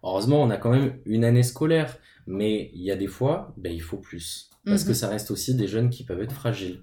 Heureusement, 0.02 0.42
on 0.42 0.50
a 0.50 0.56
quand 0.56 0.70
même 0.70 0.98
une 1.06 1.24
année 1.24 1.42
scolaire, 1.42 1.96
mais 2.26 2.70
il 2.74 2.82
y 2.82 2.90
a 2.90 2.96
des 2.96 3.06
fois, 3.06 3.54
ben, 3.56 3.72
il 3.72 3.82
faut 3.82 3.98
plus. 3.98 4.50
Parce 4.64 4.82
Mhm. 4.82 4.88
que 4.88 4.94
ça 4.94 5.08
reste 5.08 5.30
aussi 5.30 5.54
des 5.54 5.68
jeunes 5.68 5.90
qui 5.90 6.04
peuvent 6.04 6.20
être 6.22 6.32
fragiles. 6.32 6.82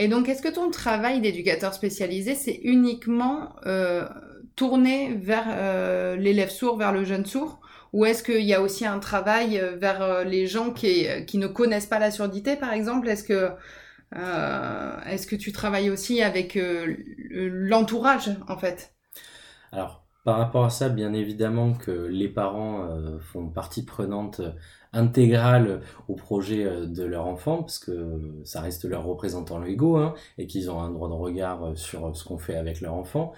Et 0.00 0.08
donc, 0.08 0.30
est-ce 0.30 0.40
que 0.40 0.48
ton 0.48 0.70
travail 0.70 1.20
d'éducateur 1.20 1.74
spécialisé, 1.74 2.34
c'est 2.34 2.58
uniquement 2.64 3.54
euh, 3.66 4.08
tourné 4.56 5.12
vers 5.12 5.44
euh, 5.48 6.16
l'élève 6.16 6.48
sourd, 6.48 6.78
vers 6.78 6.90
le 6.90 7.04
jeune 7.04 7.26
sourd? 7.26 7.60
Ou 7.92 8.06
est-ce 8.06 8.22
qu'il 8.22 8.46
y 8.46 8.54
a 8.54 8.62
aussi 8.62 8.86
un 8.86 8.98
travail 8.98 9.58
euh, 9.58 9.76
vers 9.76 10.24
les 10.24 10.46
gens 10.46 10.70
qui, 10.70 11.06
ne 11.34 11.46
connaissent 11.46 11.84
pas 11.84 11.98
la 11.98 12.10
surdité, 12.10 12.56
par 12.56 12.72
exemple? 12.72 13.10
Est-ce 13.10 13.24
que, 13.24 13.50
est-ce 15.06 15.26
que 15.26 15.36
tu 15.36 15.52
travailles 15.52 15.90
aussi 15.90 16.22
avec 16.22 16.58
l'entourage, 17.28 18.30
en 18.48 18.56
fait? 18.56 18.94
Alors, 19.70 20.06
par 20.24 20.38
rapport 20.38 20.64
à 20.64 20.70
ça, 20.70 20.88
bien 20.88 21.12
évidemment 21.12 21.74
que 21.74 21.90
les 21.90 22.28
parents 22.28 22.88
font 23.20 23.50
partie 23.50 23.84
prenante 23.84 24.40
intégrale 24.92 25.80
au 26.08 26.14
projet 26.14 26.64
euh, 26.64 26.86
de 26.86 27.04
leur 27.04 27.26
enfant, 27.26 27.58
parce 27.58 27.78
que 27.78 28.20
ça 28.44 28.60
reste 28.60 28.84
leurs 28.84 29.04
représentants 29.04 29.58
légaux, 29.58 29.96
hein, 29.96 30.14
et 30.38 30.46
qu'ils 30.46 30.70
ont 30.70 30.80
un 30.80 30.90
droit 30.90 31.08
de 31.08 31.14
regard 31.14 31.64
euh, 31.64 31.74
sur 31.74 32.14
ce 32.16 32.24
qu'on 32.24 32.38
fait 32.38 32.56
avec 32.56 32.80
leur 32.80 32.94
enfant. 32.94 33.32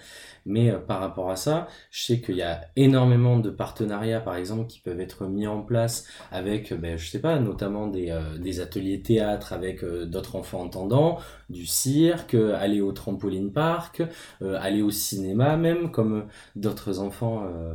Mais 0.45 0.71
euh, 0.71 0.79
par 0.79 0.99
rapport 0.99 1.29
à 1.29 1.35
ça, 1.35 1.67
je 1.91 2.03
sais 2.03 2.21
qu'il 2.21 2.35
y 2.37 2.41
a 2.41 2.61
énormément 2.75 3.37
de 3.39 3.49
partenariats, 3.49 4.19
par 4.21 4.35
exemple, 4.35 4.67
qui 4.67 4.79
peuvent 4.79 4.99
être 4.99 5.25
mis 5.25 5.47
en 5.47 5.61
place 5.61 6.07
avec, 6.31 6.71
euh, 6.71 6.77
ben, 6.77 6.97
je 6.97 7.09
sais 7.09 7.19
pas, 7.21 7.39
notamment 7.39 7.87
des, 7.87 8.09
euh, 8.11 8.61
ateliers 8.61 9.01
théâtre 9.01 9.53
avec 9.53 9.83
euh, 9.83 10.05
d'autres 10.05 10.35
enfants 10.35 10.61
entendants, 10.61 11.17
du 11.49 11.65
cirque, 11.65 12.35
euh, 12.35 12.55
aller 12.55 12.81
au 12.81 12.91
trampoline 12.91 13.51
park, 13.51 14.03
euh, 14.41 14.57
aller 14.61 14.81
au 14.81 14.91
cinéma 14.91 15.57
même, 15.57 15.91
comme 15.91 16.13
euh, 16.13 16.23
d'autres 16.55 16.99
enfants 16.99 17.43
euh, 17.45 17.73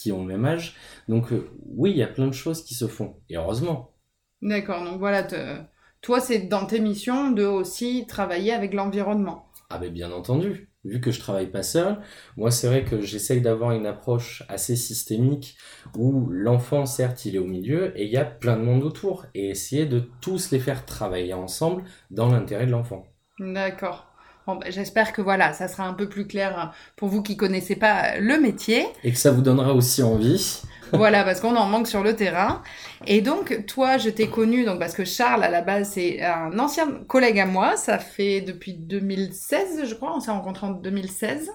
qui 0.00 0.12
ont 0.12 0.20
le 0.24 0.32
même 0.32 0.44
âge. 0.44 0.76
Donc 1.08 1.32
euh, 1.32 1.48
oui, 1.66 1.90
il 1.92 1.96
y 1.96 2.02
a 2.02 2.08
plein 2.08 2.26
de 2.28 2.32
choses 2.32 2.64
qui 2.64 2.74
se 2.74 2.86
font, 2.88 3.16
et 3.28 3.36
heureusement. 3.36 3.94
D'accord, 4.42 4.84
donc 4.84 4.98
voilà, 4.98 5.22
te- 5.22 5.60
toi, 6.02 6.20
c'est 6.20 6.40
dans 6.40 6.66
tes 6.66 6.80
missions 6.80 7.30
de 7.30 7.44
aussi 7.44 8.06
travailler 8.06 8.52
avec 8.52 8.74
l'environnement. 8.74 9.46
Ah 9.70 9.78
ben 9.78 9.92
bien 9.92 10.10
entendu, 10.10 10.68
vu 10.84 11.00
que 11.00 11.10
je 11.12 11.20
travaille 11.20 11.50
pas 11.50 11.62
seul, 11.62 11.98
moi 12.36 12.50
c'est 12.50 12.66
vrai 12.66 12.84
que 12.84 13.00
j'essaye 13.00 13.40
d'avoir 13.40 13.70
une 13.72 13.86
approche 13.86 14.42
assez 14.48 14.74
systémique 14.76 15.56
où 15.96 16.28
l'enfant 16.30 16.86
certes 16.86 17.24
il 17.24 17.36
est 17.36 17.38
au 17.38 17.46
milieu 17.46 17.96
et 17.98 18.04
il 18.04 18.10
y 18.10 18.16
a 18.16 18.24
plein 18.24 18.56
de 18.56 18.62
monde 18.64 18.82
autour 18.82 19.26
et 19.34 19.48
essayer 19.50 19.86
de 19.86 20.00
tous 20.20 20.50
les 20.50 20.58
faire 20.58 20.84
travailler 20.86 21.34
ensemble 21.34 21.84
dans 22.10 22.28
l'intérêt 22.28 22.66
de 22.66 22.72
l'enfant. 22.72 23.06
D'accord. 23.40 24.06
Bon, 24.46 24.56
bah, 24.56 24.66
j'espère 24.68 25.12
que 25.12 25.22
voilà, 25.22 25.52
ça 25.52 25.68
sera 25.68 25.84
un 25.84 25.94
peu 25.94 26.08
plus 26.08 26.26
clair 26.26 26.72
pour 26.96 27.08
vous 27.08 27.22
qui 27.22 27.36
connaissez 27.36 27.76
pas 27.76 28.18
le 28.18 28.38
métier. 28.40 28.86
Et 29.04 29.12
que 29.12 29.18
ça 29.18 29.30
vous 29.30 29.42
donnera 29.42 29.74
aussi 29.74 30.02
envie. 30.02 30.62
voilà, 30.92 31.24
parce 31.24 31.40
qu'on 31.40 31.56
en 31.56 31.66
manque 31.66 31.86
sur 31.86 32.02
le 32.02 32.16
terrain. 32.16 32.62
Et 33.06 33.20
donc, 33.20 33.64
toi, 33.66 33.98
je 33.98 34.10
t'ai 34.10 34.28
connu, 34.28 34.64
donc 34.64 34.78
parce 34.78 34.94
que 34.94 35.04
Charles, 35.04 35.44
à 35.44 35.50
la 35.50 35.62
base, 35.62 35.90
c'est 35.90 36.22
un 36.22 36.58
ancien 36.58 36.90
collègue 37.06 37.38
à 37.38 37.46
moi. 37.46 37.76
Ça 37.76 37.98
fait 37.98 38.40
depuis 38.40 38.74
2016, 38.74 39.84
je 39.84 39.94
crois. 39.94 40.16
On 40.16 40.20
s'est 40.20 40.30
rencontrés 40.30 40.66
en 40.66 40.72
2016. 40.72 41.50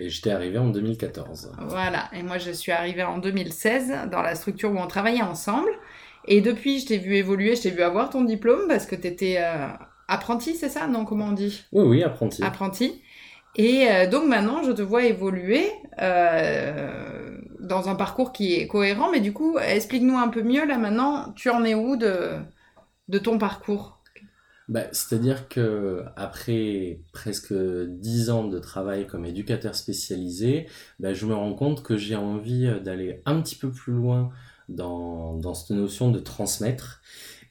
Et 0.00 0.10
j'étais 0.10 0.30
arrivé 0.30 0.58
en 0.58 0.68
2014. 0.68 1.52
Voilà. 1.68 2.10
Et 2.12 2.22
moi, 2.22 2.38
je 2.38 2.50
suis 2.50 2.72
arrivée 2.72 3.04
en 3.04 3.18
2016 3.18 4.10
dans 4.10 4.22
la 4.22 4.34
structure 4.34 4.72
où 4.72 4.78
on 4.78 4.86
travaillait 4.86 5.22
ensemble. 5.22 5.70
Et 6.26 6.40
depuis, 6.40 6.80
je 6.80 6.86
t'ai 6.86 6.98
vu 6.98 7.14
évoluer, 7.16 7.54
je 7.54 7.62
t'ai 7.62 7.70
vu 7.70 7.82
avoir 7.82 8.10
ton 8.10 8.24
diplôme 8.24 8.66
parce 8.66 8.86
que 8.86 8.96
t'étais 8.96 9.36
euh, 9.38 9.68
apprenti, 10.08 10.54
c'est 10.54 10.68
ça 10.68 10.86
Non, 10.86 11.04
comment 11.04 11.26
on 11.26 11.32
dit 11.32 11.64
Oui, 11.72 11.84
oui, 11.84 12.02
apprenti. 12.02 12.42
apprenti. 12.42 13.02
Et 13.56 13.88
euh, 13.88 14.08
donc 14.08 14.26
maintenant, 14.26 14.62
je 14.64 14.72
te 14.72 14.82
vois 14.82 15.04
évoluer 15.04 15.70
euh, 16.00 17.38
dans 17.60 17.88
un 17.88 17.94
parcours 17.94 18.32
qui 18.32 18.54
est 18.54 18.66
cohérent. 18.66 19.10
Mais 19.12 19.20
du 19.20 19.32
coup, 19.32 19.58
explique-nous 19.58 20.16
un 20.16 20.28
peu 20.28 20.42
mieux 20.42 20.66
là 20.66 20.78
maintenant, 20.78 21.32
tu 21.36 21.50
en 21.50 21.64
es 21.64 21.74
où 21.74 21.96
de, 21.96 22.32
de 23.08 23.18
ton 23.18 23.38
parcours? 23.38 24.00
Bah, 24.66 24.84
c'est-à-dire 24.92 25.48
que 25.48 26.04
après 26.16 27.00
presque 27.12 27.52
dix 27.52 28.30
ans 28.30 28.44
de 28.48 28.58
travail 28.58 29.06
comme 29.06 29.26
éducateur 29.26 29.74
spécialisé, 29.74 30.66
bah, 30.98 31.12
je 31.12 31.26
me 31.26 31.34
rends 31.34 31.52
compte 31.54 31.82
que 31.82 31.96
j'ai 31.98 32.16
envie 32.16 32.70
d'aller 32.82 33.20
un 33.26 33.40
petit 33.42 33.56
peu 33.56 33.70
plus 33.70 33.92
loin 33.92 34.30
dans, 34.70 35.34
dans 35.34 35.52
cette 35.52 35.76
notion 35.76 36.10
de 36.10 36.18
transmettre. 36.18 37.02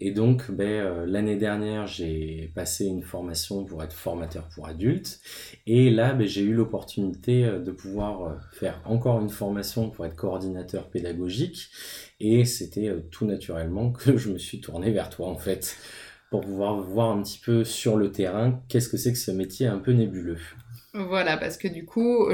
Et 0.05 0.11
donc, 0.11 0.51
ben, 0.51 0.67
euh, 0.67 1.05
l'année 1.05 1.37
dernière, 1.37 1.87
j'ai 1.87 2.51
passé 2.53 2.85
une 2.85 3.03
formation 3.03 3.63
pour 3.63 3.81
être 3.83 3.93
formateur 3.93 4.49
pour 4.53 4.67
adultes. 4.67 5.21
Et 5.65 5.89
là, 5.89 6.11
ben, 6.11 6.27
j'ai 6.27 6.41
eu 6.41 6.53
l'opportunité 6.53 7.45
euh, 7.45 7.59
de 7.59 7.71
pouvoir 7.71 8.23
euh, 8.23 8.33
faire 8.51 8.81
encore 8.83 9.21
une 9.21 9.29
formation 9.29 9.89
pour 9.89 10.05
être 10.05 10.17
coordinateur 10.17 10.89
pédagogique. 10.89 11.69
Et 12.19 12.43
c'était 12.43 12.93
tout 13.11 13.25
naturellement 13.25 13.93
que 13.93 14.17
je 14.17 14.29
me 14.29 14.37
suis 14.37 14.59
tourné 14.59 14.91
vers 14.91 15.09
toi, 15.09 15.29
en 15.29 15.37
fait, 15.37 15.77
pour 16.31 16.41
pouvoir 16.41 16.81
voir 16.81 17.11
un 17.11 17.23
petit 17.23 17.39
peu 17.39 17.63
sur 17.63 17.95
le 17.95 18.11
terrain 18.11 18.61
qu'est-ce 18.67 18.89
que 18.89 18.97
c'est 18.97 19.13
que 19.13 19.17
ce 19.17 19.31
métier 19.31 19.67
un 19.67 19.79
peu 19.79 19.93
nébuleux. 19.93 20.39
Voilà, 20.95 21.37
parce 21.37 21.57
que 21.57 21.67
du 21.67 21.85
coup, 21.85 22.27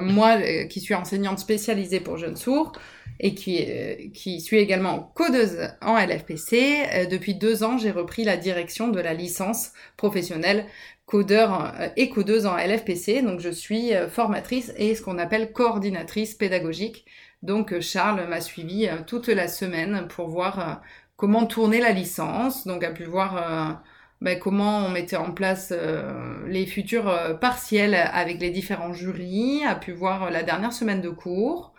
moi 0.00 0.36
euh, 0.40 0.64
qui 0.64 0.80
suis 0.80 0.94
enseignante 0.94 1.38
spécialisée 1.38 2.00
pour 2.00 2.16
jeunes 2.16 2.36
sourds 2.36 2.72
et 3.20 3.36
qui, 3.36 3.64
euh, 3.68 3.94
qui 4.12 4.40
suis 4.40 4.58
également 4.58 5.12
codeuse 5.14 5.68
en 5.80 5.96
LFPC, 5.96 6.88
euh, 6.92 7.06
depuis 7.06 7.36
deux 7.36 7.62
ans, 7.62 7.78
j'ai 7.78 7.92
repris 7.92 8.24
la 8.24 8.36
direction 8.36 8.88
de 8.88 8.98
la 8.98 9.14
licence 9.14 9.70
professionnelle 9.96 10.66
codeur 11.06 11.72
et 11.96 12.08
codeuse 12.10 12.46
en 12.46 12.56
LFPC. 12.56 13.22
Donc, 13.22 13.40
je 13.40 13.50
suis 13.50 13.90
formatrice 14.10 14.72
et 14.76 14.94
ce 14.94 15.02
qu'on 15.02 15.18
appelle 15.18 15.52
coordinatrice 15.52 16.34
pédagogique. 16.34 17.04
Donc, 17.42 17.80
Charles 17.80 18.28
m'a 18.28 18.40
suivi 18.40 18.88
toute 19.08 19.26
la 19.26 19.48
semaine 19.48 20.06
pour 20.08 20.28
voir 20.28 20.82
comment 21.16 21.46
tourner 21.46 21.80
la 21.80 21.90
licence. 21.90 22.64
Donc, 22.64 22.84
a 22.84 22.92
pu 22.92 23.04
voir 23.04 23.82
ben, 24.20 24.38
comment 24.38 24.86
on 24.86 24.90
mettait 24.90 25.16
en 25.16 25.32
place 25.32 25.72
euh, 25.76 26.46
les 26.46 26.66
futurs 26.66 27.08
euh, 27.08 27.34
partiels 27.34 27.94
avec 27.94 28.40
les 28.40 28.50
différents 28.50 28.92
jurys, 28.92 29.64
a 29.64 29.74
pu 29.74 29.92
voir 29.92 30.24
euh, 30.24 30.30
la 30.30 30.42
dernière 30.42 30.72
semaine 30.72 31.00
de 31.00 31.08
cours, 31.10 31.72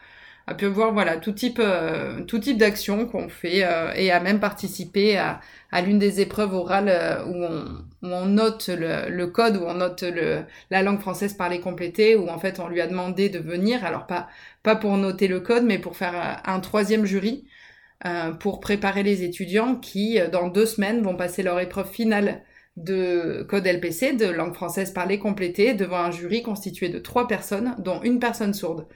a 0.47 0.55
pu 0.55 0.65
voir 0.65 0.91
voilà 0.93 1.17
tout 1.17 1.31
type 1.33 1.59
euh, 1.59 2.23
tout 2.25 2.39
type 2.39 2.57
d'action 2.57 3.05
qu'on 3.07 3.29
fait 3.29 3.63
euh, 3.63 3.93
et 3.95 4.11
a 4.11 4.19
même 4.19 4.39
participé 4.39 5.17
à, 5.17 5.39
à 5.71 5.81
l'une 5.81 5.99
des 5.99 6.19
épreuves 6.21 6.53
orales 6.53 6.89
euh, 6.89 7.23
où, 7.25 7.43
on, 7.45 7.65
où 8.07 8.11
on 8.13 8.25
note 8.25 8.69
le, 8.69 9.09
le 9.09 9.27
code, 9.27 9.57
où 9.57 9.63
on 9.65 9.75
note 9.75 10.01
le, 10.03 10.43
la 10.71 10.81
langue 10.83 10.99
française 10.99 11.33
parlée 11.35 11.59
complétée, 11.61 12.15
où 12.15 12.27
en 12.29 12.39
fait 12.39 12.59
on 12.59 12.67
lui 12.67 12.81
a 12.81 12.87
demandé 12.87 13.29
de 13.29 13.39
venir, 13.39 13.85
alors 13.85 14.07
pas 14.07 14.27
pas 14.63 14.75
pour 14.75 14.97
noter 14.97 15.27
le 15.27 15.39
code, 15.39 15.63
mais 15.63 15.79
pour 15.79 15.95
faire 15.97 16.41
un 16.45 16.59
troisième 16.59 17.05
jury 17.05 17.45
euh, 18.05 18.31
pour 18.33 18.59
préparer 18.59 19.03
les 19.03 19.23
étudiants 19.23 19.75
qui, 19.75 20.19
euh, 20.19 20.29
dans 20.29 20.47
deux 20.47 20.65
semaines, 20.65 21.01
vont 21.03 21.15
passer 21.15 21.43
leur 21.43 21.59
épreuve 21.59 21.89
finale 21.91 22.43
de 22.77 23.45
code 23.49 23.65
LPC, 23.67 24.13
de 24.13 24.25
langue 24.27 24.53
française 24.55 24.91
parlée 24.91 25.19
complétée, 25.19 25.73
devant 25.73 25.97
un 25.97 26.11
jury 26.11 26.41
constitué 26.41 26.89
de 26.89 26.99
trois 26.99 27.27
personnes, 27.27 27.75
dont 27.79 28.01
une 28.01 28.19
personne 28.19 28.53
sourde. 28.53 28.87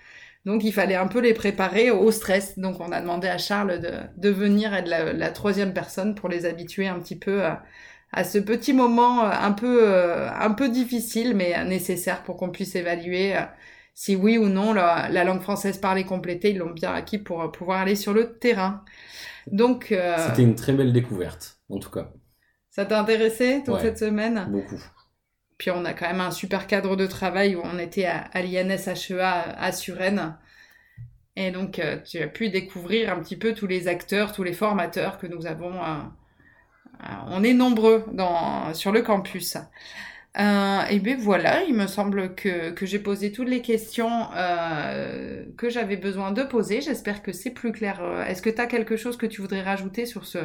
Donc 0.46 0.64
il 0.64 0.72
fallait 0.74 0.96
un 0.96 1.08
peu 1.08 1.20
les 1.20 1.34
préparer 1.34 1.92
au 1.92 2.12
stress. 2.12 2.58
Donc 2.60 2.80
on 2.80 2.92
a 2.92 3.02
demandé 3.02 3.28
à 3.28 3.38
Charles 3.38 3.80
de, 3.80 3.92
de 4.18 4.30
venir 4.30 4.74
être 4.74 4.88
la, 4.88 5.14
la 5.14 5.30
troisième 5.32 5.74
personne 5.74 6.16
pour 6.16 6.30
les 6.30 6.46
habituer 6.46 6.88
un 6.88 7.00
petit 7.00 7.18
peu 7.18 7.44
à, 7.44 7.64
à 8.12 8.24
ce 8.24 8.38
petit 8.40 8.74
moment 8.74 9.26
euh, 9.26 9.30
un 9.32 9.52
peu, 9.52 9.88
un 9.90 10.52
peu 10.52 10.70
difficile, 10.70 11.36
mais 11.36 11.64
nécessaire 11.66 12.24
pour 12.24 12.38
qu'on 12.38 12.50
puisse 12.52 12.76
évaluer 12.76 13.36
si 13.96 14.16
oui 14.16 14.38
ou 14.38 14.50
non 14.50 14.74
la, 14.74 15.10
la 15.10 15.24
langue 15.24 15.42
française 15.42 15.80
parlée 15.80 16.06
complétée, 16.06 16.52
ils 16.52 16.58
l'ont 16.60 16.72
bien 16.72 16.94
acquis 16.94 17.18
pour 17.18 17.52
pouvoir 17.52 17.80
aller 17.82 17.96
sur 17.96 18.14
le 18.14 18.38
terrain. 18.38 18.84
Donc, 19.48 19.92
euh, 19.92 20.16
C'était 20.30 20.44
une 20.44 20.56
très 20.56 20.74
belle 20.74 20.94
découverte, 20.94 21.60
en 21.70 21.80
tout 21.80 21.90
cas. 21.92 22.12
ça 22.70 22.86
t'a 22.86 23.00
intéressé 23.00 23.64
toute 23.66 23.76
Ouais. 23.76 23.82
cette 23.82 23.98
semaine? 23.98 24.48
Beaucoup. 24.52 24.82
Puis 25.58 25.72
on 25.72 25.86
a 25.86 25.94
quand 25.94 26.08
même 26.08 26.22
un 26.22 26.32
super 26.32 26.68
cadre 26.68 26.96
de 26.96 27.08
travail 27.08 27.56
où 27.56 27.62
on 27.64 27.80
était 27.80 28.06
à, 28.06 28.20
à 28.34 28.42
l'INSHEA 28.42 29.42
à 29.58 29.72
Suresnes. 29.72 30.38
Et 31.38 31.52
donc 31.52 31.80
euh, 31.80 31.98
tu 32.02 32.20
as 32.22 32.28
pu 32.28 32.50
découvrir 32.50 33.12
un 33.14 33.20
petit 33.22 33.38
peu 33.38 33.54
tous 33.54 33.68
les 33.68 33.88
acteurs, 33.88 34.32
tous 34.34 34.44
les 34.44 34.54
formateurs 34.54 35.18
que 35.18 35.28
nous 35.28 35.46
avons. 35.48 35.74
euh, 35.84 35.98
euh, 37.04 37.08
on 37.28 37.44
est 37.44 37.54
nombreux 37.54 38.06
dans, 38.14 38.74
sur 38.74 38.92
le 38.92 39.02
campus. 39.02 39.58
Euh, 40.38 40.82
et 40.90 41.00
bien 41.00 41.16
voilà, 41.18 41.64
il 41.64 41.74
me 41.76 41.88
semble 41.88 42.36
que, 42.36 42.72
que 42.72 42.86
j'ai 42.86 43.00
posé 43.00 43.32
toutes 43.32 43.48
les 43.48 43.62
questions 43.62 44.30
euh, 44.36 45.46
que 45.58 45.70
j'avais 45.70 45.96
besoin 45.98 46.32
de 46.32 46.44
poser. 46.44 46.82
J'espère 46.82 47.24
que 47.24 47.32
c'est 47.32 47.52
plus 47.52 47.72
clair. 47.72 48.02
Euh, 48.04 48.24
Est-ce 48.26 48.42
que 48.42 48.50
tu 48.50 48.60
as 48.60 48.66
quelque 48.68 48.98
chose 48.98 49.16
que 49.18 49.26
tu 49.26 49.42
voudrais 49.42 49.62
rajouter 49.62 50.06
sur 50.06 50.26
ce, 50.26 50.40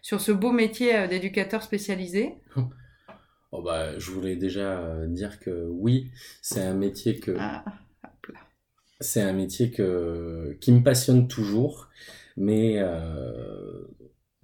sur 0.00 0.20
ce 0.22 0.32
beau 0.32 0.50
métier 0.50 1.08
d'éducateur 1.08 1.62
spécialisé? 1.62 2.34
Oh 3.56 3.62
bah, 3.62 3.96
je 4.00 4.10
voulais 4.10 4.34
déjà 4.34 5.06
dire 5.06 5.38
que 5.38 5.68
oui, 5.70 6.10
c'est 6.42 6.60
un 6.60 6.74
métier 6.74 7.20
que 7.20 7.36
Ah. 7.38 7.64
c'est 9.00 9.20
un 9.22 9.32
métier 9.32 9.70
que 9.70 10.56
qui 10.60 10.72
me 10.72 10.82
passionne 10.82 11.28
toujours, 11.28 11.88
mais 12.36 12.78
euh, 12.78 13.82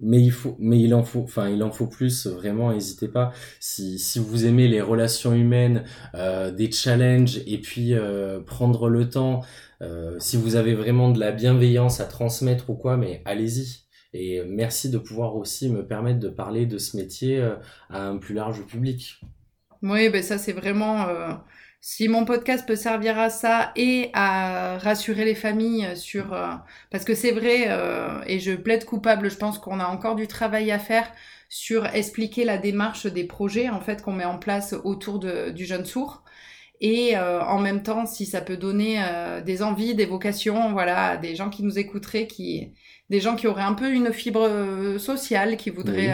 mais 0.01 0.21
il 0.21 0.31
faut, 0.31 0.55
mais 0.59 0.79
il 0.79 0.93
en 0.93 1.03
faut, 1.03 1.21
enfin, 1.21 1.49
il 1.49 1.63
en 1.63 1.71
faut 1.71 1.87
plus. 1.87 2.27
Vraiment, 2.27 2.73
n'hésitez 2.73 3.07
pas. 3.07 3.31
Si, 3.59 3.99
si 3.99 4.19
vous 4.19 4.45
aimez 4.45 4.67
les 4.67 4.81
relations 4.81 5.33
humaines, 5.33 5.83
euh, 6.15 6.51
des 6.51 6.71
challenges, 6.71 7.39
et 7.45 7.59
puis 7.59 7.93
euh, 7.93 8.39
prendre 8.41 8.89
le 8.89 9.09
temps, 9.09 9.41
euh, 9.81 10.17
si 10.19 10.37
vous 10.37 10.55
avez 10.55 10.73
vraiment 10.73 11.11
de 11.11 11.19
la 11.19 11.31
bienveillance 11.31 11.99
à 11.99 12.05
transmettre 12.05 12.69
ou 12.69 12.75
quoi, 12.75 12.97
mais 12.97 13.21
allez-y. 13.25 13.85
Et 14.13 14.43
merci 14.45 14.89
de 14.89 14.97
pouvoir 14.97 15.35
aussi 15.37 15.69
me 15.69 15.85
permettre 15.87 16.19
de 16.19 16.29
parler 16.29 16.65
de 16.65 16.77
ce 16.77 16.97
métier 16.97 17.39
euh, 17.39 17.55
à 17.89 18.07
un 18.07 18.17
plus 18.17 18.35
large 18.35 18.65
public. 18.65 19.21
Oui, 19.81 20.09
ben 20.09 20.21
ça 20.21 20.37
c'est 20.37 20.53
vraiment 20.53 21.07
si 21.81 22.07
mon 22.07 22.25
podcast 22.25 22.67
peut 22.67 22.75
servir 22.75 23.17
à 23.17 23.31
ça 23.31 23.71
et 23.75 24.11
à 24.13 24.77
rassurer 24.77 25.25
les 25.25 25.33
familles 25.33 25.97
sur 25.97 26.31
euh, 26.31 26.51
parce 26.91 27.03
que 27.03 27.15
c'est 27.15 27.31
vrai 27.31 27.65
euh, 27.69 28.21
et 28.27 28.39
je 28.39 28.51
plaide 28.53 28.85
coupable, 28.85 29.31
je 29.31 29.37
pense 29.37 29.57
qu'on 29.57 29.79
a 29.79 29.87
encore 29.87 30.15
du 30.15 30.27
travail 30.27 30.71
à 30.71 30.77
faire 30.77 31.11
sur 31.49 31.87
expliquer 31.87 32.45
la 32.45 32.59
démarche 32.59 33.07
des 33.07 33.23
projets 33.23 33.69
en 33.69 33.81
fait 33.81 34.03
qu'on 34.03 34.13
met 34.13 34.25
en 34.25 34.37
place 34.37 34.75
autour 34.83 35.17
de, 35.19 35.49
du 35.49 35.65
jeune 35.65 35.85
sourd. 35.85 36.23
Et 36.81 37.17
euh, 37.17 37.41
en 37.43 37.59
même 37.59 37.83
temps 37.83 38.05
si 38.05 38.25
ça 38.27 38.41
peut 38.41 38.57
donner 38.57 39.03
des 39.45 39.63
envies, 39.63 39.95
des 39.95 40.05
vocations, 40.05 40.71
voilà, 40.73 41.17
des 41.17 41.35
gens 41.35 41.49
qui 41.49 41.63
nous 41.63 41.79
écouteraient, 41.79 42.27
qui 42.27 42.73
des 43.09 43.19
gens 43.19 43.35
qui 43.35 43.47
auraient 43.47 43.63
un 43.63 43.73
peu 43.73 43.91
une 43.91 44.13
fibre 44.13 44.97
sociale, 44.99 45.57
qui 45.57 45.71
voudraient 45.71 46.13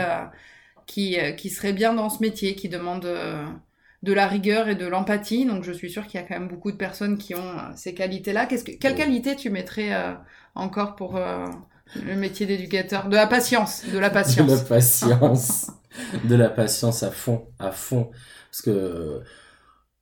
qui 0.85 1.17
qui 1.37 1.49
seraient 1.49 1.73
bien 1.73 1.93
dans 1.93 2.09
ce 2.09 2.21
métier, 2.21 2.55
qui 2.55 2.69
demandent 2.69 3.09
de 4.07 4.13
la 4.13 4.25
rigueur 4.25 4.69
et 4.69 4.75
de 4.75 4.87
l'empathie. 4.87 5.45
Donc 5.45 5.63
je 5.63 5.71
suis 5.71 5.91
sûre 5.91 6.07
qu'il 6.07 6.19
y 6.19 6.23
a 6.23 6.25
quand 6.25 6.39
même 6.39 6.47
beaucoup 6.47 6.71
de 6.71 6.77
personnes 6.77 7.17
qui 7.17 7.35
ont 7.35 7.49
euh, 7.49 7.61
ces 7.75 7.93
qualités-là. 7.93 8.45
Qu'est-ce 8.45 8.63
que, 8.63 8.71
quelle 8.71 8.95
qualité 8.95 9.35
tu 9.35 9.49
mettrais 9.49 9.93
euh, 9.93 10.13
encore 10.55 10.95
pour 10.95 11.17
euh, 11.17 11.45
le 12.05 12.15
métier 12.15 12.45
d'éducateur? 12.45 13.09
De 13.09 13.15
la 13.15 13.27
patience, 13.27 13.83
de 13.91 13.99
la 13.99 14.09
patience. 14.09 14.47
De 14.47 14.55
la 14.55 14.63
patience, 14.63 15.71
de 16.23 16.35
la 16.35 16.49
patience 16.49 17.03
à 17.03 17.11
fond, 17.11 17.47
à 17.59 17.71
fond. 17.71 18.09
Parce 18.49 18.61
que 18.61 19.21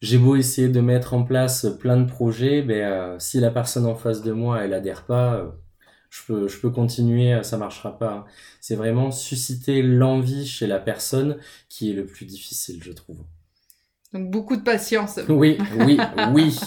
j'ai 0.01 0.19
beau 0.19 0.35
essayer 0.35 0.69
de 0.69 0.81
mettre 0.81 1.15
en 1.15 1.23
place 1.23 1.65
plein 1.79 1.97
de 1.97 2.05
projets, 2.05 2.61
ben 2.61 3.17
si 3.17 3.39
la 3.39 3.49
personne 3.49 3.85
en 3.85 3.95
face 3.95 4.21
de 4.21 4.33
moi 4.33 4.63
elle 4.63 4.73
adhère 4.73 5.05
pas. 5.05 5.55
je 6.09 6.21
peux, 6.27 6.47
je 6.47 6.59
peux 6.59 6.69
continuer, 6.69 7.41
ça 7.43 7.57
marchera 7.57 7.97
pas. 7.97 8.13
Hein. 8.13 8.25
C'est 8.61 8.75
vraiment 8.75 9.09
susciter 9.09 9.81
l'envie 9.81 10.45
chez 10.45 10.67
la 10.67 10.79
personne 10.79 11.37
qui 11.69 11.91
est 11.91 11.93
le 11.93 12.05
plus 12.05 12.25
difficile, 12.25 12.83
je 12.83 12.91
trouve. 12.91 13.23
Donc 14.15 14.31
beaucoup 14.31 14.55
de 14.55 14.61
patience. 14.61 15.19
Oui, 15.29 15.57
oui, 15.77 15.99
oui. 16.33 16.57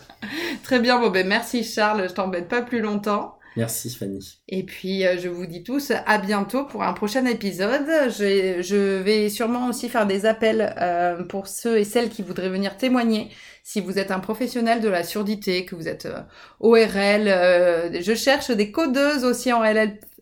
Très 0.64 0.80
bien, 0.80 0.98
bon 0.98 1.10
ben 1.10 1.26
merci 1.26 1.62
Charles, 1.62 2.08
je 2.08 2.14
t'embête 2.14 2.48
pas 2.48 2.60
plus 2.60 2.80
longtemps. 2.80 3.38
Merci 3.56 3.90
Fanny. 3.94 4.40
Et 4.48 4.64
puis 4.64 5.06
euh, 5.06 5.16
je 5.16 5.28
vous 5.28 5.46
dis 5.46 5.62
tous 5.62 5.92
à 6.06 6.18
bientôt 6.18 6.64
pour 6.64 6.82
un 6.82 6.92
prochain 6.92 7.24
épisode. 7.26 7.86
Je, 8.08 8.62
je 8.62 9.00
vais 9.00 9.28
sûrement 9.28 9.68
aussi 9.68 9.88
faire 9.88 10.06
des 10.06 10.26
appels 10.26 10.74
euh, 10.80 11.22
pour 11.22 11.46
ceux 11.46 11.78
et 11.78 11.84
celles 11.84 12.08
qui 12.08 12.22
voudraient 12.22 12.50
venir 12.50 12.76
témoigner. 12.76 13.30
Si 13.62 13.80
vous 13.80 13.98
êtes 13.98 14.10
un 14.10 14.20
professionnel 14.20 14.80
de 14.80 14.88
la 14.88 15.04
surdité, 15.04 15.64
que 15.64 15.76
vous 15.76 15.86
êtes 15.86 16.06
euh, 16.06 16.20
ORL, 16.58 18.02
je 18.02 18.14
cherche 18.14 18.50
des 18.50 18.72
codeuses 18.72 19.24
aussi 19.24 19.52
en 19.52 19.60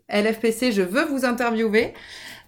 LFPC, 0.09 0.73
je 0.73 0.83
veux 0.83 1.05
vous 1.05 1.25
interviewer. 1.25 1.95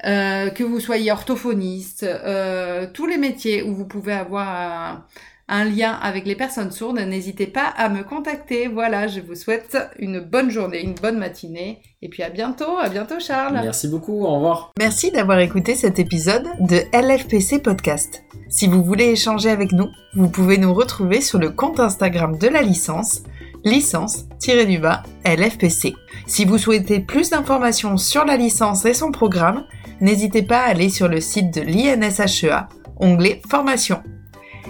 Euh, 0.07 0.51
que 0.51 0.62
vous 0.62 0.79
soyez 0.79 1.11
orthophoniste, 1.11 2.05
euh, 2.05 2.87
tous 2.92 3.07
les 3.07 3.16
métiers 3.16 3.64
où 3.64 3.75
vous 3.75 3.85
pouvez 3.85 4.12
avoir 4.12 5.09
un, 5.49 5.64
lien 5.64 5.90
avec 5.90 6.25
les 6.25 6.37
personnes 6.37 6.71
sourdes, 6.71 7.01
n'hésitez 7.01 7.49
pas 7.49 7.64
à 7.77 7.88
me 7.88 8.05
contacter. 8.05 8.68
Voilà, 8.68 9.09
je 9.09 9.18
vous 9.18 9.35
souhaite 9.35 9.77
une 9.99 10.21
bonne 10.21 10.51
journée, 10.51 10.83
une 10.83 10.94
bonne 10.94 11.18
matinée, 11.18 11.83
et 12.01 12.09
puis 12.09 12.23
à 12.23 12.31
bientôt, 12.31 12.79
à 12.79 12.88
bientôt 12.88 13.18
Charles. 13.18 13.59
Merci 13.61 13.88
beaucoup, 13.88 14.25
au 14.25 14.35
revoir. 14.37 14.71
Merci 14.79 15.11
d'avoir 15.11 15.40
écouté 15.40 15.75
cet 15.75 15.99
épisode 15.99 16.47
de 16.61 16.77
LFPC 16.92 17.59
Podcast. 17.59 18.23
Si 18.49 18.68
vous 18.68 18.85
voulez 18.85 19.07
échanger 19.07 19.51
avec 19.51 19.73
nous, 19.73 19.88
vous 20.14 20.29
pouvez 20.29 20.59
nous 20.59 20.73
retrouver 20.73 21.21
sur 21.21 21.40
le 21.40 21.51
compte 21.51 21.81
Instagram 21.81 22.38
de 22.38 22.47
la 22.47 22.62
licence 22.62 23.23
licence-du-bas 23.64 25.03
LFPC. 25.25 25.94
Si 26.27 26.44
vous 26.44 26.59
souhaitez 26.59 27.01
plus 27.01 27.31
d'informations 27.31 27.97
sur 27.97 28.25
la 28.25 28.37
licence 28.37 28.85
et 28.85 28.94
son 28.94 29.11
programme, 29.11 29.64
n'hésitez 30.01 30.42
pas 30.42 30.61
à 30.61 30.68
aller 30.71 30.88
sur 30.88 31.09
le 31.09 31.21
site 31.21 31.53
de 31.55 31.61
l'INSHEA, 31.62 32.68
onglet 32.97 33.40
Formation. 33.49 34.03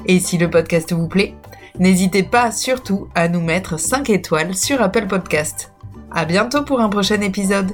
Et 0.06 0.20
si 0.20 0.38
le 0.38 0.50
podcast 0.50 0.92
vous 0.92 1.08
plaît, 1.08 1.34
n'hésitez 1.78 2.22
pas 2.22 2.50
surtout 2.52 3.08
à 3.14 3.28
nous 3.28 3.40
mettre 3.40 3.78
5 3.78 4.10
étoiles 4.10 4.54
sur 4.54 4.80
Apple 4.80 5.06
Podcast. 5.06 5.72
À 6.10 6.24
bientôt 6.24 6.62
pour 6.62 6.80
un 6.80 6.88
prochain 6.88 7.20
épisode. 7.20 7.72